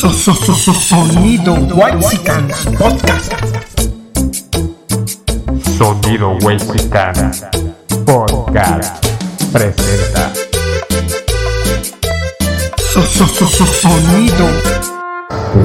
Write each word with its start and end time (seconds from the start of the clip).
Sonido 0.00 1.52
Whitesicans 1.74 2.64
Podcast. 2.78 3.32
Sonido 5.76 6.38
Whitesicana 6.40 7.30
Podcast 8.06 9.06
presenta. 9.52 10.32
Sonido 13.82 14.48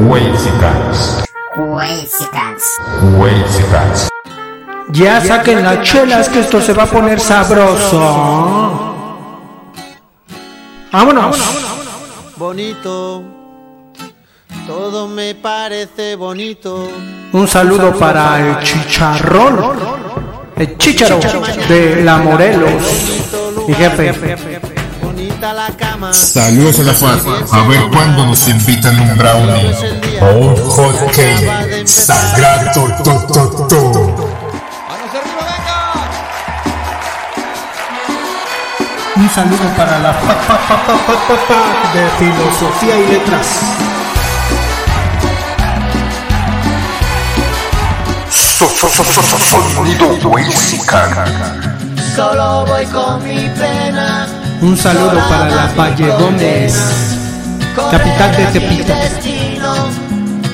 Whitesicans. 0.01 1.23
Whitesicans. 1.55 2.63
Whitesicans. 3.17 4.09
Ya 4.91 5.21
saquen 5.21 5.63
las 5.63 5.81
chelas 5.81 6.27
que 6.27 6.41
esto 6.41 6.59
se 6.59 6.73
va 6.73 6.83
a 6.83 6.87
poner 6.87 7.21
sabroso. 7.21 8.01
Vámonos. 10.91 11.37
bonito. 12.35 13.34
Todo 14.65 15.07
me 15.07 15.35
parece 15.35 16.15
bonito. 16.15 16.89
Un 17.33 17.47
saludo 17.47 17.93
para 17.97 18.39
el 18.39 18.63
chicharrón. 18.63 19.59
El 20.55 20.77
chicharo 20.77 21.19
de 21.67 22.01
la 22.03 22.17
Morelos. 22.17 22.71
Mi 23.67 23.75
jefe. 23.75 24.35
Bonita 25.03 25.53
la 25.53 25.67
cama. 25.67 26.11
Saludos 26.13 26.79
a 26.79 26.83
la 26.83 26.93
FAD. 26.93 27.19
A 27.51 27.67
ver 27.67 27.81
cuándo 27.91 28.25
nos 28.25 28.47
invitan 28.47 28.99
un 28.99 29.17
brownie 29.17 29.75
o 30.21 30.37
un 30.39 30.55
hot 30.55 31.11
cake. 31.11 31.87
Sagrado 31.87 32.87
to, 33.03 33.33
to, 33.33 33.67
to. 33.67 34.25
Un 39.15 39.29
saludo 39.29 39.63
para 39.77 39.99
la 39.99 40.19
pa, 40.19 40.35
pa, 40.47 40.57
pa 40.67 41.93
de 41.93 42.09
filosofía 42.17 42.99
y 42.99 43.07
letras. 43.07 43.84
Sonido 48.57 50.29
Whitezican. 50.29 51.11
Solo 52.15 52.65
voy 52.65 52.85
con 52.85 53.21
mi 53.21 53.49
pena. 53.49 54.27
Un 54.61 54.77
saludo 54.77 55.19
para 55.27 55.49
la 55.49 55.73
Valle 55.75 56.07
Gómez, 56.11 56.73
capital 57.91 58.37
de 58.37 58.45
Tepito. 58.45 58.93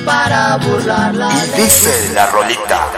Para 0.04 0.56
burlarla. 0.56 1.30
Dice 1.56 2.10
la 2.12 2.26
rolita. 2.26 2.88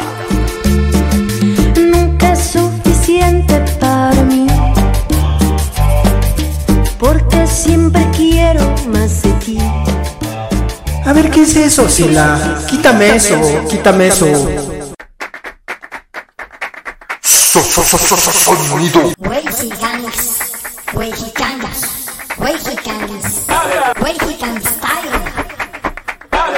nunca 1.77 2.33
es 2.33 2.53
suficiente 2.53 3.63
para 3.79 4.23
mí. 4.23 4.47
Porque 6.99 7.47
siempre 7.47 8.09
quiero 8.17 8.63
más 8.87 9.21
de 9.23 9.33
ti. 9.35 9.59
A 11.05 11.13
ver, 11.13 11.31
¿qué 11.31 11.43
es 11.43 11.55
eso, 11.57 11.91
Sila? 11.91 12.59
Quítame 12.67 13.17
eso, 13.17 13.39
quítame 13.69 14.07
eso. 14.07 14.74
Sonido. 17.55 19.15
Whitesicans. 19.17 20.29
Whitesicans 24.01 24.65
style. 24.65 25.21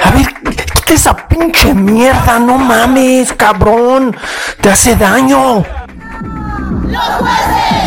A 0.03 0.11
ver, 0.11 0.25
quita 0.73 0.93
esa 0.93 1.15
pinche 1.15 1.73
mierda, 1.75 2.39
no 2.39 2.57
mames, 2.57 3.31
cabrón. 3.33 4.17
Te 4.59 4.71
hace 4.71 4.95
daño. 4.95 5.63
El 7.77 7.86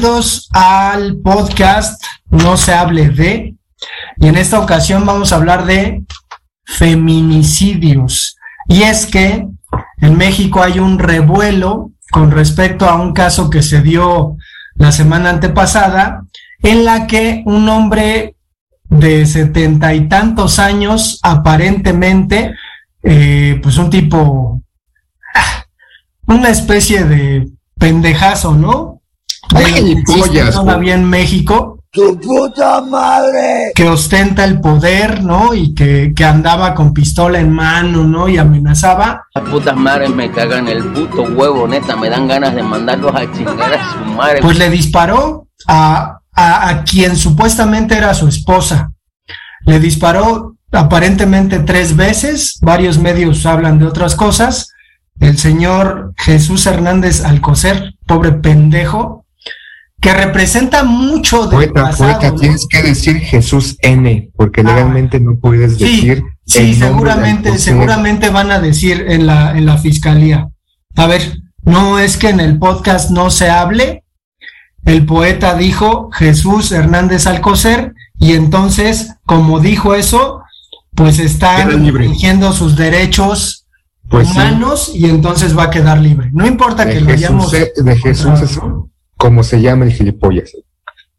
Bienvenidos 0.00 0.48
al 0.54 1.18
podcast 1.18 2.02
No 2.30 2.56
se 2.56 2.72
hable 2.72 3.10
de. 3.10 3.54
Y 4.16 4.28
en 4.28 4.38
esta 4.38 4.58
ocasión 4.58 5.04
vamos 5.04 5.30
a 5.30 5.36
hablar 5.36 5.66
de 5.66 6.06
feminicidios. 6.64 8.38
Y 8.66 8.84
es 8.84 9.04
que 9.04 9.46
en 9.98 10.16
México 10.16 10.62
hay 10.62 10.78
un 10.78 10.98
revuelo 10.98 11.92
con 12.10 12.30
respecto 12.30 12.88
a 12.88 12.94
un 12.94 13.12
caso 13.12 13.50
que 13.50 13.62
se 13.62 13.82
dio 13.82 14.38
la 14.76 14.90
semana 14.90 15.28
antepasada, 15.28 16.22
en 16.62 16.86
la 16.86 17.06
que 17.06 17.42
un 17.44 17.68
hombre 17.68 18.36
de 18.84 19.26
setenta 19.26 19.92
y 19.92 20.08
tantos 20.08 20.58
años, 20.58 21.18
aparentemente, 21.22 22.54
eh, 23.02 23.60
pues 23.62 23.76
un 23.76 23.90
tipo, 23.90 24.62
ah, 25.34 25.66
una 26.26 26.48
especie 26.48 27.04
de 27.04 27.50
pendejazo, 27.78 28.54
¿no? 28.54 28.99
Pollas, 29.50 30.54
todavía 30.54 30.94
en 30.94 31.04
México, 31.04 31.78
¡Tu 31.92 32.20
puta 32.20 32.80
madre! 32.82 33.72
que 33.74 33.88
ostenta 33.88 34.44
el 34.44 34.60
poder, 34.60 35.24
¿no? 35.24 35.54
Y 35.54 35.74
que, 35.74 36.12
que 36.14 36.24
andaba 36.24 36.72
con 36.74 36.94
pistola 36.94 37.40
en 37.40 37.52
mano, 37.52 38.04
¿no? 38.04 38.28
Y 38.28 38.38
amenazaba. 38.38 39.24
Las 39.34 39.48
putas 39.48 39.76
madres 39.76 40.10
me 40.10 40.30
cagan 40.30 40.68
el 40.68 40.84
puto 40.92 41.22
huevo, 41.22 41.66
neta, 41.66 41.96
me 41.96 42.08
dan 42.08 42.28
ganas 42.28 42.54
de 42.54 42.62
mandarlos 42.62 43.12
a 43.14 43.32
chingar 43.32 43.74
a 43.74 43.92
su 43.92 44.04
madre. 44.12 44.40
Pues 44.40 44.56
le 44.56 44.70
disparó 44.70 45.48
a, 45.66 46.20
a, 46.32 46.68
a 46.68 46.84
quien 46.84 47.16
supuestamente 47.16 47.96
era 47.96 48.14
su 48.14 48.28
esposa. 48.28 48.92
Le 49.66 49.80
disparó 49.80 50.54
aparentemente 50.70 51.58
tres 51.58 51.96
veces, 51.96 52.58
varios 52.62 52.98
medios 52.98 53.44
hablan 53.46 53.80
de 53.80 53.86
otras 53.86 54.14
cosas. 54.14 54.72
El 55.18 55.38
señor 55.38 56.14
Jesús 56.16 56.66
Hernández 56.66 57.24
Alcocer, 57.24 57.94
pobre 58.06 58.32
pendejo, 58.32 59.26
que 60.00 60.14
representa 60.14 60.82
mucho 60.82 61.42
del 61.46 61.50
Poeta, 61.70 61.82
pasado, 61.82 62.12
poeta, 62.12 62.30
¿no? 62.30 62.36
tienes 62.40 62.66
que 62.68 62.82
decir 62.82 63.18
Jesús 63.18 63.76
N, 63.82 64.30
porque 64.34 64.62
Ah. 64.62 64.64
legalmente 64.64 65.20
no 65.20 65.36
puedes 65.38 65.78
decir. 65.78 66.22
sí, 66.46 66.74
seguramente, 66.74 67.58
seguramente 67.58 68.30
van 68.30 68.50
a 68.50 68.60
decir 68.60 69.04
en 69.08 69.26
la, 69.26 69.56
en 69.56 69.66
la 69.66 69.76
fiscalía. 69.78 70.48
A 70.96 71.06
ver, 71.06 71.38
no 71.64 71.98
es 71.98 72.16
que 72.16 72.30
en 72.30 72.40
el 72.40 72.58
podcast 72.58 73.10
no 73.10 73.30
se 73.30 73.50
hable. 73.50 74.04
El 74.86 75.04
poeta 75.04 75.54
dijo 75.54 76.10
Jesús 76.12 76.72
Hernández 76.72 77.26
Alcocer, 77.26 77.92
y 78.18 78.32
entonces, 78.32 79.14
como 79.26 79.60
dijo 79.60 79.94
eso, 79.94 80.40
pues 80.94 81.18
están 81.18 81.84
libre. 81.84 82.06
exigiendo 82.06 82.52
sus 82.54 82.74
derechos 82.76 83.66
Pues 84.08 84.26
sí. 84.28 84.32
humanos 84.34 84.90
y 84.94 85.04
entonces 85.08 85.56
va 85.56 85.64
a 85.64 85.70
quedar 85.70 85.98
libre. 86.00 86.30
No 86.32 86.46
importa 86.46 86.84
De 86.86 86.94
que 86.94 87.00
lo 87.02 87.12
hayamos. 87.12 87.52
eh, 87.54 87.70
de 87.76 87.96
Jesús 87.96 88.40
es 88.40 88.58
como 89.20 89.42
se 89.42 89.60
llama 89.60 89.84
el 89.84 89.92
gilipollas. 89.92 90.50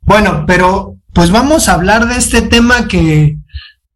Bueno, 0.01 0.45
pero 0.48 0.98
pues 1.13 1.30
vamos 1.30 1.69
a 1.69 1.75
hablar 1.75 2.07
de 2.07 2.18
este 2.18 2.42
tema 2.42 2.88
que, 2.88 3.38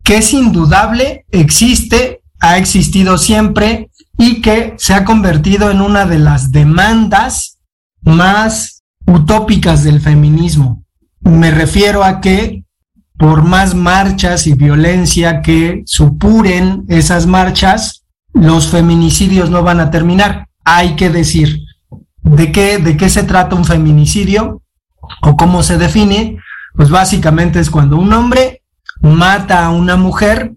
que 0.04 0.18
es 0.18 0.32
indudable, 0.32 1.26
existe, 1.32 2.22
ha 2.40 2.60
existido 2.60 3.18
siempre 3.18 3.90
y 4.16 4.44
que 4.44 4.76
se 4.78 4.94
ha 4.94 5.06
convertido 5.06 5.72
en 5.72 5.82
una 5.82 6.06
de 6.06 6.20
las 6.20 6.52
demandas 6.52 7.58
más 8.04 8.84
utópicas 9.08 9.84
del 9.84 10.00
feminismo. 10.00 10.84
Me 11.22 11.50
refiero 11.50 12.04
a 12.04 12.22
que 12.22 12.64
por 13.18 13.42
más 13.42 13.74
marchas 13.74 14.46
y 14.46 14.54
violencia 14.54 15.42
que 15.42 15.82
supuren 15.88 16.86
esas 16.90 17.26
marchas, 17.26 18.04
los 18.34 18.68
feminicidios 18.68 19.50
no 19.50 19.64
van 19.64 19.80
a 19.80 19.90
terminar. 19.90 20.50
Hay 20.64 20.96
que 20.96 21.10
decir, 21.10 21.65
¿de 22.26 22.52
qué, 22.52 22.78
de 22.78 22.98
qué 22.98 23.10
se 23.10 23.24
trata 23.24 23.56
un 23.56 23.66
feminicidio? 23.66 24.62
o 25.22 25.36
cómo 25.36 25.64
se 25.64 25.78
define, 25.78 26.38
pues 26.74 26.90
básicamente 26.90 27.60
es 27.60 27.70
cuando 27.70 27.98
un 27.98 28.12
hombre 28.14 28.64
mata 29.02 29.66
a 29.66 29.70
una 29.70 29.96
mujer 29.96 30.54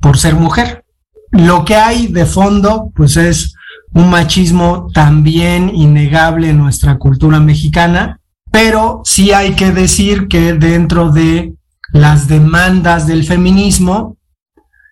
por 0.00 0.18
ser 0.18 0.34
mujer. 0.34 0.84
Lo 1.30 1.64
que 1.64 1.76
hay 1.76 2.06
de 2.06 2.24
fondo, 2.24 2.90
pues 2.94 3.16
es 3.16 3.54
un 3.92 4.10
machismo 4.10 4.88
también 4.92 5.70
innegable 5.74 6.50
en 6.50 6.58
nuestra 6.58 6.98
cultura 6.98 7.40
mexicana, 7.40 8.20
pero 8.50 9.02
sí 9.04 9.32
hay 9.32 9.54
que 9.54 9.72
decir 9.72 10.28
que 10.28 10.54
dentro 10.54 11.10
de 11.10 11.54
las 11.92 12.28
demandas 12.28 13.06
del 13.06 13.24
feminismo 13.24 14.16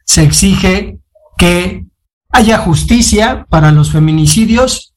se 0.04 0.22
exige 0.22 0.98
que 1.38 1.86
haya 2.30 2.58
justicia 2.58 3.46
para 3.48 3.72
los 3.72 3.90
feminicidios, 3.90 4.94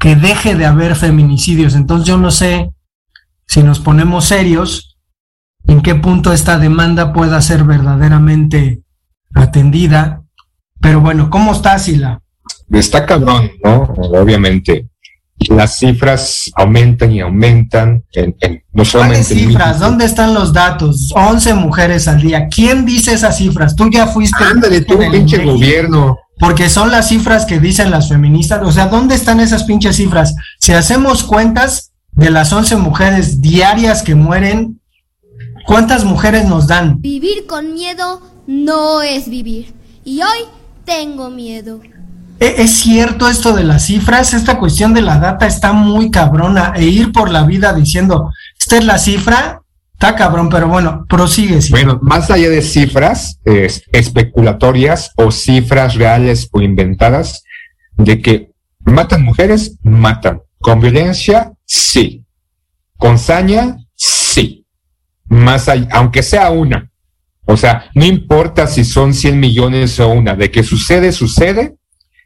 que 0.00 0.16
deje 0.16 0.56
de 0.56 0.66
haber 0.66 0.96
feminicidios. 0.96 1.76
Entonces 1.76 2.08
yo 2.08 2.16
no 2.16 2.32
sé 2.32 2.72
si 3.46 3.62
nos 3.62 3.78
ponemos 3.78 4.24
serios, 4.24 4.98
en 5.66 5.82
qué 5.82 5.94
punto 5.94 6.32
esta 6.32 6.58
demanda 6.58 7.12
pueda 7.12 7.40
ser 7.42 7.64
verdaderamente 7.64 8.82
atendida. 9.34 10.22
Pero 10.80 11.00
bueno, 11.00 11.30
¿cómo 11.30 11.52
está 11.52 11.78
Sila? 11.78 12.22
Está 12.70 13.04
cabrón, 13.04 13.50
¿no? 13.62 13.82
Obviamente. 13.82 14.88
Las 15.48 15.78
cifras 15.78 16.50
aumentan 16.54 17.12
y 17.12 17.20
aumentan. 17.20 18.04
En, 18.12 18.36
en- 18.40 18.54
no 18.72 18.82
¿Cuáles 18.84 18.88
solamente 18.88 19.34
cifras? 19.34 19.80
¿Dónde 19.80 20.04
están 20.04 20.34
los 20.34 20.52
datos? 20.52 21.10
11 21.14 21.54
mujeres 21.54 22.06
al 22.08 22.20
día. 22.20 22.46
¿Quién 22.48 22.84
dice 22.84 23.14
esas 23.14 23.38
cifras? 23.38 23.74
Tú 23.74 23.88
ya 23.90 24.06
fuiste. 24.06 24.42
Ándale, 24.44 24.82
tú, 24.82 24.94
en 24.94 25.02
el 25.02 25.10
pinche 25.12 25.44
gobierno. 25.44 26.18
Porque 26.38 26.68
son 26.68 26.90
las 26.90 27.08
cifras 27.08 27.44
que 27.46 27.58
dicen 27.58 27.90
las 27.90 28.08
feministas. 28.08 28.60
O 28.64 28.70
sea, 28.72 28.86
¿dónde 28.86 29.14
están 29.14 29.40
esas 29.40 29.64
pinches 29.64 29.96
cifras? 29.96 30.34
Si 30.58 30.72
hacemos 30.72 31.22
cuentas 31.22 31.92
de 32.12 32.30
las 32.30 32.52
11 32.52 32.76
mujeres 32.76 33.40
diarias 33.40 34.02
que 34.02 34.14
mueren, 34.14 34.80
¿cuántas 35.66 36.04
mujeres 36.04 36.46
nos 36.46 36.66
dan? 36.66 37.00
Vivir 37.00 37.46
con 37.46 37.74
miedo 37.74 38.22
no 38.46 39.02
es 39.02 39.28
vivir. 39.28 39.74
Y 40.04 40.22
hoy 40.22 40.46
tengo 40.84 41.30
miedo. 41.30 41.80
¿E- 42.40 42.62
¿Es 42.62 42.70
cierto 42.72 43.28
esto 43.28 43.52
de 43.54 43.64
las 43.64 43.84
cifras? 43.86 44.34
Esta 44.34 44.58
cuestión 44.58 44.94
de 44.94 45.02
la 45.02 45.18
data 45.18 45.46
está 45.46 45.72
muy 45.72 46.10
cabrona. 46.10 46.72
E 46.74 46.84
ir 46.86 47.12
por 47.12 47.30
la 47.30 47.44
vida 47.44 47.72
diciendo, 47.74 48.32
esta 48.58 48.78
es 48.78 48.84
la 48.84 48.98
cifra, 48.98 49.62
está 49.92 50.16
cabrón, 50.16 50.48
pero 50.48 50.66
bueno, 50.66 51.04
prosigue. 51.08 51.60
sí. 51.62 51.70
Bueno, 51.70 51.98
más 52.02 52.30
allá 52.30 52.48
de 52.48 52.62
cifras 52.62 53.38
es- 53.44 53.82
especulatorias 53.92 55.12
o 55.16 55.30
cifras 55.30 55.94
reales 55.94 56.48
o 56.52 56.60
inventadas, 56.62 57.44
de 57.96 58.20
que 58.22 58.50
matan 58.80 59.22
mujeres, 59.22 59.76
matan. 59.82 60.40
Con 60.58 60.80
violencia, 60.80 61.52
sí. 61.66 62.24
Con 62.96 63.18
saña, 63.18 63.76
sí. 63.94 64.66
Más 65.26 65.68
allá, 65.68 65.88
aunque 65.92 66.22
sea 66.22 66.50
una. 66.50 66.90
O 67.46 67.56
sea, 67.56 67.90
no 67.94 68.04
importa 68.04 68.66
si 68.66 68.84
son 68.84 69.12
100 69.14 69.38
millones 69.40 69.98
o 70.00 70.08
una, 70.08 70.34
de 70.34 70.50
que 70.50 70.62
sucede, 70.62 71.12
sucede, 71.12 71.76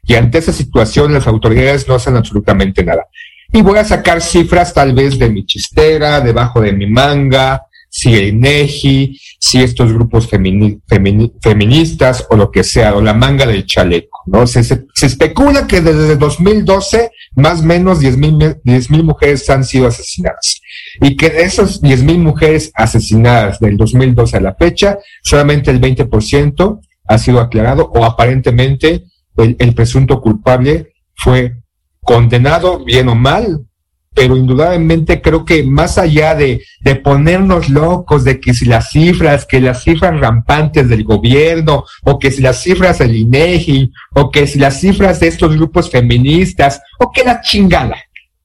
y 0.05 0.15
ante 0.15 0.37
esa 0.39 0.53
situación 0.53 1.13
las 1.13 1.27
autoridades 1.27 1.87
no 1.87 1.95
hacen 1.95 2.15
absolutamente 2.15 2.83
nada. 2.83 3.07
Y 3.51 3.61
voy 3.61 3.77
a 3.77 3.85
sacar 3.85 4.21
cifras 4.21 4.73
tal 4.73 4.93
vez 4.93 5.17
de 5.19 5.29
mi 5.29 5.45
chistera, 5.45 6.19
debajo 6.21 6.61
de 6.61 6.73
mi 6.73 6.87
manga, 6.87 7.63
si 7.89 8.13
el 8.13 8.27
INEGI, 8.27 9.17
si 9.39 9.63
estos 9.63 9.93
grupos 9.93 10.29
femini- 10.29 10.81
femini- 10.85 11.31
feministas 11.41 12.25
o 12.29 12.35
lo 12.35 12.51
que 12.51 12.63
sea, 12.65 12.93
o 12.93 13.01
la 13.01 13.13
manga 13.13 13.45
del 13.45 13.65
chaleco, 13.65 14.23
¿no? 14.25 14.45
Se, 14.47 14.59
especula 14.59 15.65
que 15.65 15.79
desde 15.79 16.17
2012 16.17 17.11
más 17.35 17.61
o 17.61 17.63
menos 17.63 18.01
10 18.01 18.17
mil 18.17 19.03
mujeres 19.03 19.49
han 19.49 19.63
sido 19.63 19.87
asesinadas 19.87 20.59
y 21.01 21.15
que 21.15 21.29
de 21.29 21.43
esas 21.43 21.81
10 21.81 22.03
mil 22.03 22.19
mujeres 22.19 22.71
asesinadas 22.73 23.59
del 23.61 23.77
2012 23.77 24.37
a 24.37 24.41
la 24.41 24.55
fecha, 24.55 24.97
solamente 25.23 25.71
el 25.71 25.79
20% 25.79 26.81
ha 27.07 27.17
sido 27.17 27.39
aclarado 27.39 27.89
o 27.95 28.03
aparentemente 28.03 29.05
el, 29.37 29.75
presunto 29.75 30.21
culpable 30.21 30.93
fue 31.15 31.55
condenado, 32.01 32.83
bien 32.83 33.09
o 33.09 33.15
mal, 33.15 33.65
pero 34.13 34.37
indudablemente 34.37 35.21
creo 35.21 35.43
que 35.43 35.63
más 35.63 35.97
allá 35.97 36.35
de, 36.35 36.63
de 36.79 36.95
ponernos 36.95 37.69
locos 37.69 38.23
de 38.23 38.39
que 38.39 38.53
si 38.53 38.65
las 38.65 38.91
cifras, 38.91 39.45
que 39.45 39.59
las 39.59 39.83
cifras 39.83 40.17
rampantes 40.19 40.87
del 40.87 41.03
gobierno, 41.03 41.83
o 42.03 42.17
que 42.17 42.31
si 42.31 42.41
las 42.41 42.61
cifras 42.61 42.99
del 42.99 43.15
INEGI, 43.15 43.91
o 44.15 44.31
que 44.31 44.47
si 44.47 44.57
las 44.57 44.79
cifras 44.79 45.19
de 45.19 45.27
estos 45.27 45.55
grupos 45.55 45.89
feministas, 45.89 46.81
o 46.97 47.11
que 47.11 47.25
la 47.25 47.41
chingada, 47.41 47.97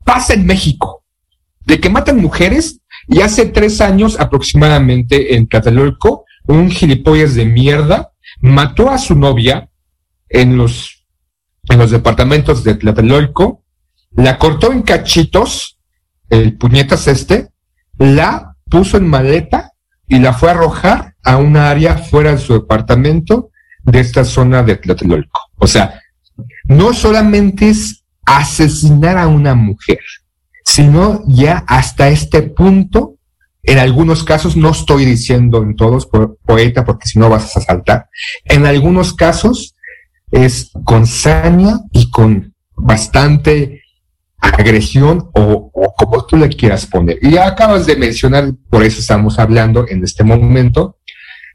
pasa 0.05 0.35
en 0.35 0.45
México, 0.45 1.05
de 1.65 1.79
que 1.79 1.89
matan 1.89 2.21
mujeres, 2.21 2.81
y 3.07 3.21
hace 3.21 3.47
tres 3.47 3.81
años 3.81 4.19
aproximadamente 4.19 5.37
en 5.37 5.47
Tlatelolco, 5.47 6.25
un 6.47 6.71
gilipollas 6.71 7.35
de 7.35 7.45
mierda 7.45 8.13
mató 8.41 8.91
a 8.91 8.99
su 8.99 9.15
novia 9.15 9.70
en 10.31 10.57
los, 10.57 11.05
en 11.69 11.79
los 11.79 11.91
departamentos 11.91 12.65
de 12.65 12.75
Tlatelolco, 12.77 13.65
la 14.13 14.39
cortó 14.39 14.73
en 14.73 14.83
cachitos, 14.83 15.79
el 16.31 16.57
puñetas 16.57 17.07
este, 17.09 17.51
la 17.99 18.57
puso 18.69 18.97
en 18.97 19.09
maleta 19.09 19.73
y 20.09 20.19
la 20.21 20.33
fue 20.33 20.49
a 20.49 20.53
arrojar 20.53 21.15
a 21.23 21.37
una 21.37 21.69
área 21.69 21.99
fuera 21.99 22.33
de 22.33 22.39
su 22.39 22.55
departamento 22.55 23.51
de 23.83 24.01
esta 24.01 24.25
zona 24.25 24.63
de 24.63 24.77
Tlatelolco. 24.77 25.41
O 25.57 25.67
sea, 25.67 26.01
no 26.65 26.95
solamente 26.95 27.69
es 27.69 28.05
asesinar 28.25 29.19
a 29.19 29.27
una 29.29 29.55
mujer, 29.55 29.99
sino 30.65 31.23
ya 31.27 31.65
hasta 31.67 32.09
este 32.09 32.43
punto, 32.43 33.17
en 33.63 33.79
algunos 33.79 34.25
casos, 34.25 34.57
no 34.57 34.71
estoy 34.71 35.05
diciendo 35.05 35.63
en 35.63 35.77
todos, 35.77 36.07
po- 36.07 36.39
poeta, 36.47 36.85
porque 36.85 37.07
si 37.07 37.19
no 37.19 37.29
vas 37.29 37.57
a 37.57 37.61
saltar, 37.61 38.09
en 38.45 38.67
algunos 38.67 39.13
casos 39.15 39.75
es 40.31 40.71
con 40.85 41.07
saña 41.07 41.81
y 41.93 42.11
con 42.11 42.55
bastante 42.77 43.83
agresión 44.39 45.29
o, 45.35 45.71
como 45.97 46.25
tú 46.25 46.37
le 46.37 46.49
quieras 46.49 46.87
poner. 46.87 47.19
Y 47.23 47.37
acabas 47.37 47.87
de 47.87 47.97
mencionar, 47.97 48.53
por 48.71 48.83
eso 48.83 49.01
estamos 49.01 49.39
hablando 49.39 49.87
en 49.89 50.03
este 50.03 50.25
momento 50.25 50.97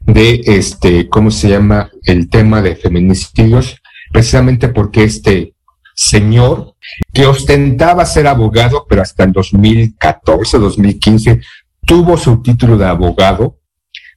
de 0.00 0.40
este, 0.46 1.08
¿cómo 1.08 1.30
se 1.30 1.48
llama? 1.48 1.90
El 2.04 2.28
tema 2.28 2.62
de 2.62 2.76
feminicidios, 2.76 3.76
precisamente 4.12 4.68
porque 4.68 5.04
este 5.04 5.54
señor 5.94 6.74
que 7.12 7.26
ostentaba 7.26 8.04
ser 8.04 8.26
abogado, 8.26 8.86
pero 8.88 9.02
hasta 9.02 9.24
el 9.24 9.32
2014, 9.32 10.58
2015, 10.58 11.40
tuvo 11.84 12.16
su 12.16 12.42
título 12.42 12.76
de 12.76 12.86
abogado 12.86 13.58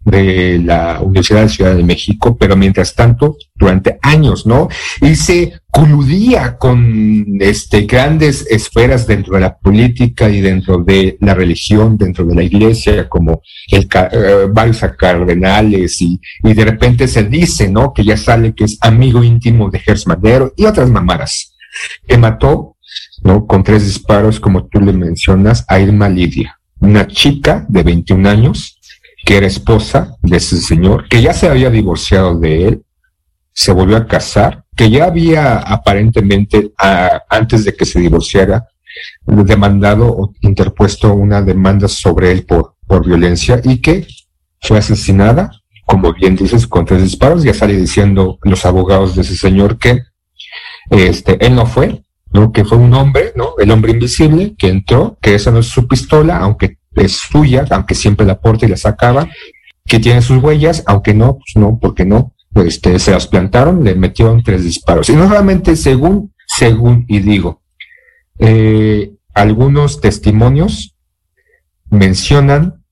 de 0.09 0.59
la 0.59 0.99
Universidad 1.01 1.43
de 1.43 1.49
Ciudad 1.49 1.75
de 1.75 1.83
México, 1.83 2.37
pero 2.37 2.55
mientras 2.55 2.95
tanto, 2.95 3.37
durante 3.55 3.99
años, 4.01 4.45
¿no? 4.45 4.67
Y 5.01 5.15
se 5.15 5.53
coludía 5.71 6.57
con 6.57 7.37
este, 7.39 7.81
grandes 7.81 8.45
esferas 8.49 9.05
dentro 9.05 9.35
de 9.35 9.41
la 9.41 9.57
política 9.57 10.29
y 10.29 10.41
dentro 10.41 10.79
de 10.79 11.17
la 11.21 11.33
religión, 11.33 11.97
dentro 11.97 12.25
de 12.25 12.35
la 12.35 12.43
iglesia, 12.43 13.07
como 13.07 13.41
el, 13.71 13.83
eh, 13.83 14.81
cardenales, 14.97 16.01
y, 16.01 16.19
y 16.43 16.53
de 16.53 16.65
repente 16.65 17.07
se 17.07 17.23
dice, 17.23 17.69
¿no? 17.69 17.93
Que 17.93 18.03
ya 18.03 18.17
sale 18.17 18.53
que 18.53 18.65
es 18.65 18.77
amigo 18.81 19.23
íntimo 19.23 19.69
de 19.69 19.79
Gers 19.79 20.07
Madero 20.07 20.53
y 20.55 20.65
otras 20.65 20.89
mamadas, 20.89 21.55
que 22.07 22.17
mató, 22.17 22.77
¿no? 23.23 23.45
Con 23.45 23.63
tres 23.63 23.85
disparos, 23.85 24.39
como 24.39 24.67
tú 24.67 24.79
le 24.79 24.93
mencionas, 24.93 25.65
a 25.67 25.79
Irma 25.79 26.09
Lidia, 26.09 26.59
una 26.79 27.07
chica 27.07 27.65
de 27.69 27.83
21 27.83 28.29
años, 28.29 28.78
que 29.29 29.37
era 29.37 29.45
esposa 29.45 30.17
de 30.23 30.37
ese 30.37 30.57
señor, 30.57 31.07
que 31.07 31.21
ya 31.21 31.33
se 31.33 31.47
había 31.47 31.69
divorciado 31.69 32.39
de 32.39 32.67
él, 32.67 32.83
se 33.53 33.71
volvió 33.71 33.95
a 33.95 34.07
casar, 34.07 34.63
que 34.75 34.89
ya 34.89 35.05
había 35.05 35.59
aparentemente, 35.59 36.71
antes 37.29 37.63
de 37.63 37.75
que 37.75 37.85
se 37.85 37.99
divorciara, 37.99 38.65
demandado 39.27 40.07
o 40.07 40.33
interpuesto 40.41 41.13
una 41.13 41.43
demanda 41.43 41.87
sobre 41.87 42.31
él 42.31 42.43
por, 42.43 42.73
por 42.87 43.05
violencia 43.05 43.61
y 43.63 43.77
que 43.77 44.07
fue 44.61 44.79
asesinada, 44.79 45.51
como 45.85 46.11
bien 46.11 46.35
dices, 46.35 46.65
con 46.65 46.85
tres 46.85 47.03
disparos. 47.03 47.43
Ya 47.43 47.53
sale 47.53 47.77
diciendo 47.77 48.39
los 48.41 48.65
abogados 48.65 49.15
de 49.15 49.21
ese 49.21 49.35
señor 49.35 49.77
que 49.77 50.01
este, 50.89 51.37
él 51.45 51.53
no 51.53 51.67
fue, 51.67 52.01
¿no? 52.33 52.51
que 52.51 52.65
fue 52.65 52.79
un 52.79 52.95
hombre, 52.95 53.33
¿no? 53.35 53.53
el 53.59 53.69
hombre 53.69 53.91
invisible, 53.91 54.55
que 54.57 54.69
entró, 54.69 55.19
que 55.21 55.35
esa 55.35 55.51
no 55.51 55.59
es 55.59 55.67
su 55.67 55.87
pistola, 55.87 56.37
aunque 56.37 56.78
es 56.99 57.13
suya, 57.13 57.65
aunque 57.69 57.95
siempre 57.95 58.25
la 58.25 58.39
porta 58.39 58.65
y 58.65 58.69
la 58.69 58.77
sacaba, 58.77 59.29
que 59.85 59.99
tiene 59.99 60.21
sus 60.21 60.41
huellas, 60.41 60.83
aunque 60.85 61.13
no, 61.13 61.37
pues 61.37 61.55
no, 61.55 61.79
porque 61.79 62.05
no, 62.05 62.35
pues, 62.53 62.67
este, 62.75 62.99
se 62.99 63.11
las 63.11 63.27
plantaron, 63.27 63.83
le 63.83 63.95
metieron 63.95 64.43
tres 64.43 64.63
disparos. 64.63 65.09
Y 65.09 65.15
no 65.15 65.27
solamente 65.27 65.75
según, 65.75 66.33
según, 66.45 67.05
y 67.07 67.19
digo, 67.19 67.61
eh, 68.37 69.13
algunos 69.33 70.01
testimonios 70.01 70.95
mencionan 71.89 72.83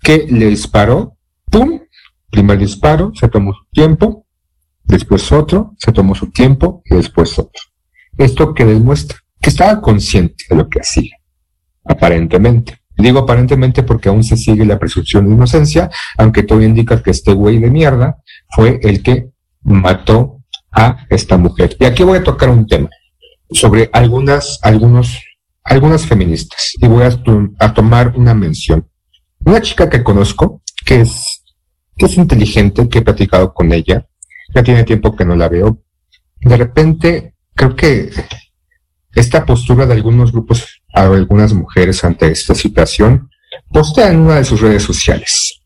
que 0.00 0.26
le 0.28 0.46
disparó, 0.46 1.16
¡pum! 1.50 1.80
Primer 2.30 2.58
disparo, 2.58 3.12
se 3.14 3.28
tomó 3.28 3.54
su 3.54 3.64
tiempo, 3.72 4.26
después 4.84 5.32
otro, 5.32 5.74
se 5.78 5.92
tomó 5.92 6.14
su 6.14 6.30
tiempo 6.30 6.82
y 6.84 6.94
después 6.94 7.38
otro. 7.38 7.62
Esto 8.16 8.54
que 8.54 8.64
demuestra 8.64 9.18
que 9.40 9.50
estaba 9.50 9.80
consciente 9.80 10.44
de 10.48 10.56
lo 10.56 10.68
que 10.68 10.80
hacía, 10.80 11.16
aparentemente. 11.84 12.78
Digo 12.98 13.20
aparentemente 13.20 13.84
porque 13.84 14.08
aún 14.08 14.24
se 14.24 14.36
sigue 14.36 14.66
la 14.66 14.78
presunción 14.78 15.26
de 15.26 15.34
inocencia, 15.34 15.88
aunque 16.16 16.42
todo 16.42 16.60
indica 16.60 17.00
que 17.00 17.12
este 17.12 17.32
güey 17.32 17.58
de 17.58 17.70
mierda 17.70 18.18
fue 18.50 18.80
el 18.82 19.02
que 19.02 19.30
mató 19.62 20.40
a 20.72 21.06
esta 21.08 21.38
mujer. 21.38 21.76
Y 21.78 21.84
aquí 21.84 22.02
voy 22.02 22.18
a 22.18 22.24
tocar 22.24 22.50
un 22.50 22.66
tema 22.66 22.88
sobre 23.50 23.88
algunas, 23.92 24.58
algunos, 24.62 25.22
algunas 25.62 26.06
feministas 26.06 26.72
y 26.80 26.86
voy 26.88 27.04
a, 27.04 27.72
tomar 27.72 28.14
una 28.16 28.34
mención. 28.34 28.86
Una 29.44 29.60
chica 29.62 29.88
que 29.88 30.02
conozco, 30.02 30.62
que 30.84 31.02
es, 31.02 31.44
que 31.96 32.06
es 32.06 32.16
inteligente, 32.16 32.88
que 32.88 32.98
he 32.98 33.02
platicado 33.02 33.54
con 33.54 33.72
ella, 33.72 34.06
ya 34.54 34.62
tiene 34.62 34.84
tiempo 34.84 35.14
que 35.14 35.24
no 35.24 35.36
la 35.36 35.48
veo. 35.48 35.82
De 36.40 36.56
repente, 36.56 37.34
creo 37.54 37.76
que 37.76 38.10
esta 39.14 39.44
postura 39.46 39.86
de 39.86 39.94
algunos 39.94 40.32
grupos, 40.32 40.77
algunas 41.02 41.52
mujeres 41.52 42.04
ante 42.04 42.30
esta 42.30 42.54
situación, 42.54 43.30
postea 43.70 44.10
en 44.10 44.20
una 44.20 44.36
de 44.36 44.44
sus 44.44 44.60
redes 44.60 44.82
sociales, 44.82 45.60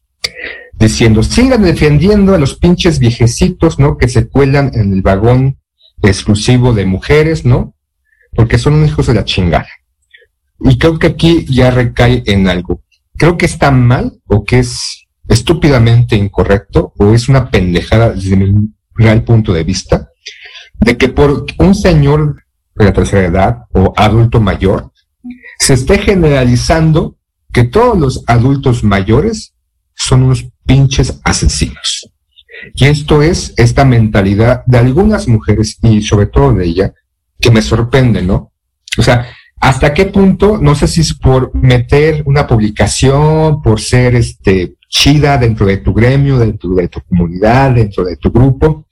diciendo, 0.74 1.22
sigan 1.22 1.62
defendiendo 1.62 2.34
a 2.34 2.38
los 2.38 2.54
pinches 2.54 2.98
viejecitos, 2.98 3.78
¿no? 3.78 3.96
Que 3.96 4.08
se 4.08 4.28
cuelan 4.28 4.70
en 4.74 4.92
el 4.92 5.02
vagón 5.02 5.58
exclusivo 6.02 6.72
de 6.72 6.86
mujeres, 6.86 7.44
¿no? 7.44 7.74
Porque 8.34 8.58
son 8.58 8.84
hijos 8.84 9.06
de 9.06 9.14
la 9.14 9.24
chingada. 9.24 9.68
Y 10.60 10.78
creo 10.78 10.98
que 10.98 11.08
aquí 11.08 11.44
ya 11.48 11.70
recae 11.70 12.22
en 12.26 12.48
algo. 12.48 12.82
Creo 13.16 13.36
que 13.36 13.46
está 13.46 13.70
mal 13.70 14.20
o 14.26 14.44
que 14.44 14.60
es 14.60 15.06
estúpidamente 15.28 16.16
incorrecto 16.16 16.92
o 16.98 17.12
es 17.12 17.28
una 17.28 17.50
pendejada 17.50 18.10
desde 18.10 18.36
mi 18.36 18.70
real 18.94 19.22
punto 19.24 19.52
de 19.52 19.64
vista 19.64 20.10
de 20.80 20.96
que 20.96 21.08
por 21.08 21.46
un 21.58 21.74
señor 21.74 22.44
de 22.74 22.84
la 22.84 22.92
tercera 22.92 23.26
edad 23.26 23.58
o 23.72 23.92
adulto 23.96 24.40
mayor 24.40 24.91
se 25.62 25.75
esté 25.75 25.99
generalizando 25.99 27.19
que 27.52 27.62
todos 27.62 27.97
los 27.97 28.25
adultos 28.26 28.83
mayores 28.83 29.54
son 29.95 30.25
unos 30.25 30.45
pinches 30.66 31.21
asesinos. 31.23 32.11
Y 32.75 32.87
esto 32.87 33.23
es 33.23 33.54
esta 33.57 33.85
mentalidad 33.85 34.64
de 34.66 34.78
algunas 34.78 35.28
mujeres 35.28 35.78
y 35.81 36.02
sobre 36.02 36.26
todo 36.26 36.52
de 36.54 36.66
ella 36.66 36.95
que 37.38 37.52
me 37.52 37.62
sorprende, 37.62 38.23
¿no? 38.23 38.50
O 38.99 39.02
sea, 39.02 39.28
¿hasta 39.61 39.95
qué 39.95 40.07
punto? 40.07 40.59
No 40.59 40.75
sé 40.75 40.88
si 40.88 41.02
es 41.02 41.14
por 41.14 41.54
meter 41.54 42.25
una 42.26 42.45
publicación, 42.45 43.62
por 43.62 43.81
ser 43.81 44.16
este 44.16 44.75
chida 44.88 45.38
dentro 45.38 45.66
de 45.66 45.76
tu 45.76 45.95
gremio, 45.95 46.38
dentro 46.38 46.71
de 46.71 46.88
tu 46.88 47.00
comunidad, 47.02 47.71
dentro 47.71 48.04
de 48.04 48.16
tu 48.16 48.33
grupo, 48.33 48.88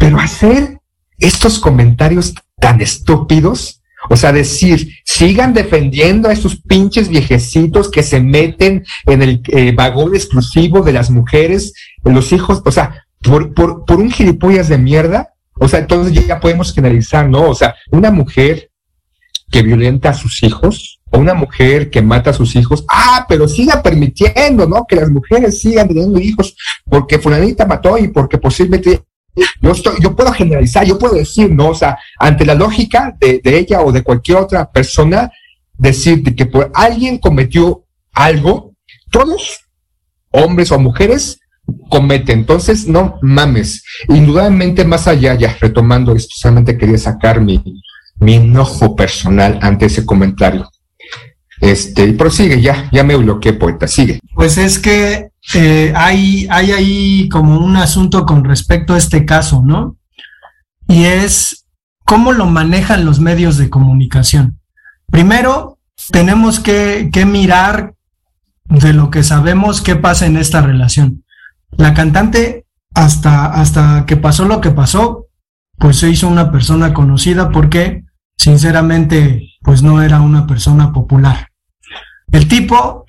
pero 0.00 0.18
hacer 0.18 0.80
estos 1.16 1.60
comentarios 1.60 2.34
tan 2.60 2.80
estúpidos, 2.80 3.77
o 4.08 4.16
sea, 4.16 4.32
decir, 4.32 4.94
sigan 5.04 5.52
defendiendo 5.54 6.28
a 6.28 6.32
esos 6.32 6.60
pinches 6.60 7.08
viejecitos 7.08 7.90
que 7.90 8.02
se 8.02 8.20
meten 8.20 8.84
en 9.06 9.22
el 9.22 9.42
eh, 9.48 9.72
vagón 9.72 10.14
exclusivo 10.14 10.82
de 10.82 10.92
las 10.92 11.10
mujeres, 11.10 11.72
los 12.04 12.32
hijos, 12.32 12.62
o 12.64 12.70
sea, 12.70 13.04
por, 13.22 13.52
por, 13.54 13.84
por 13.84 13.98
un 14.00 14.10
gilipollas 14.10 14.68
de 14.68 14.78
mierda, 14.78 15.34
o 15.54 15.68
sea, 15.68 15.80
entonces 15.80 16.26
ya 16.26 16.40
podemos 16.40 16.72
generalizar, 16.72 17.28
¿no? 17.28 17.48
O 17.48 17.54
sea, 17.54 17.74
una 17.90 18.10
mujer 18.10 18.70
que 19.50 19.62
violenta 19.62 20.10
a 20.10 20.14
sus 20.14 20.42
hijos, 20.42 21.00
o 21.10 21.18
una 21.18 21.34
mujer 21.34 21.90
que 21.90 22.02
mata 22.02 22.30
a 22.30 22.34
sus 22.34 22.54
hijos, 22.54 22.84
ah, 22.88 23.24
pero 23.28 23.48
siga 23.48 23.82
permitiendo, 23.82 24.66
¿no? 24.66 24.84
Que 24.86 24.96
las 24.96 25.10
mujeres 25.10 25.60
sigan 25.60 25.88
teniendo 25.88 26.20
hijos 26.20 26.54
porque 26.84 27.18
fulanita 27.18 27.66
mató 27.66 27.96
y 27.96 28.08
porque 28.08 28.38
posiblemente 28.38 29.02
yo, 29.60 29.72
estoy, 29.72 29.94
yo 30.00 30.14
puedo 30.14 30.32
generalizar, 30.32 30.84
yo 30.84 30.98
puedo 30.98 31.14
decir, 31.14 31.50
¿no? 31.50 31.70
O 31.70 31.74
sea, 31.74 31.98
ante 32.18 32.44
la 32.44 32.54
lógica 32.54 33.16
de, 33.20 33.40
ella 33.44 33.82
o 33.82 33.92
de 33.92 34.02
cualquier 34.02 34.38
otra 34.38 34.70
persona, 34.70 35.30
decir 35.74 36.22
que 36.34 36.46
por 36.46 36.70
alguien 36.74 37.18
cometió 37.18 37.84
algo, 38.12 38.74
todos, 39.10 39.60
hombres 40.30 40.72
o 40.72 40.78
mujeres, 40.78 41.40
cometen. 41.88 42.40
Entonces, 42.40 42.86
no 42.86 43.18
mames. 43.22 43.84
Indudablemente, 44.08 44.84
más 44.84 45.06
allá, 45.06 45.34
ya 45.34 45.56
retomando 45.60 46.14
esto, 46.14 46.34
solamente 46.36 46.76
quería 46.76 46.98
sacar 46.98 47.40
mi, 47.40 47.62
mi 48.16 48.34
enojo 48.34 48.96
personal 48.96 49.58
ante 49.62 49.86
ese 49.86 50.04
comentario. 50.04 50.68
Este, 51.60 52.06
y 52.06 52.12
prosigue, 52.12 52.60
ya, 52.60 52.88
ya 52.92 53.02
me 53.02 53.16
bloqueé, 53.16 53.52
poeta, 53.52 53.88
sigue. 53.88 54.20
Pues 54.34 54.58
es 54.58 54.78
que 54.78 55.30
eh, 55.54 55.92
hay, 55.96 56.46
hay 56.50 56.72
ahí 56.72 57.28
como 57.28 57.58
un 57.58 57.76
asunto 57.76 58.26
con 58.26 58.44
respecto 58.44 58.94
a 58.94 58.98
este 58.98 59.24
caso, 59.24 59.62
¿no? 59.64 59.96
Y 60.86 61.04
es 61.04 61.66
cómo 62.04 62.32
lo 62.32 62.46
manejan 62.46 63.04
los 63.04 63.20
medios 63.20 63.56
de 63.56 63.70
comunicación. 63.70 64.60
Primero, 65.10 65.78
tenemos 66.10 66.60
que, 66.60 67.10
que 67.12 67.24
mirar 67.24 67.94
de 68.64 68.92
lo 68.92 69.10
que 69.10 69.22
sabemos 69.22 69.80
qué 69.80 69.96
pasa 69.96 70.26
en 70.26 70.36
esta 70.36 70.60
relación. 70.60 71.24
La 71.70 71.94
cantante, 71.94 72.66
hasta, 72.94 73.46
hasta 73.46 74.04
que 74.06 74.16
pasó 74.16 74.44
lo 74.44 74.60
que 74.60 74.70
pasó, 74.70 75.26
pues 75.78 75.98
se 75.98 76.10
hizo 76.10 76.28
una 76.28 76.50
persona 76.50 76.92
conocida 76.92 77.50
porque, 77.50 78.04
sinceramente, 78.36 79.54
pues 79.62 79.82
no 79.82 80.02
era 80.02 80.20
una 80.20 80.46
persona 80.46 80.92
popular. 80.92 81.48
El 82.32 82.48
tipo, 82.48 83.06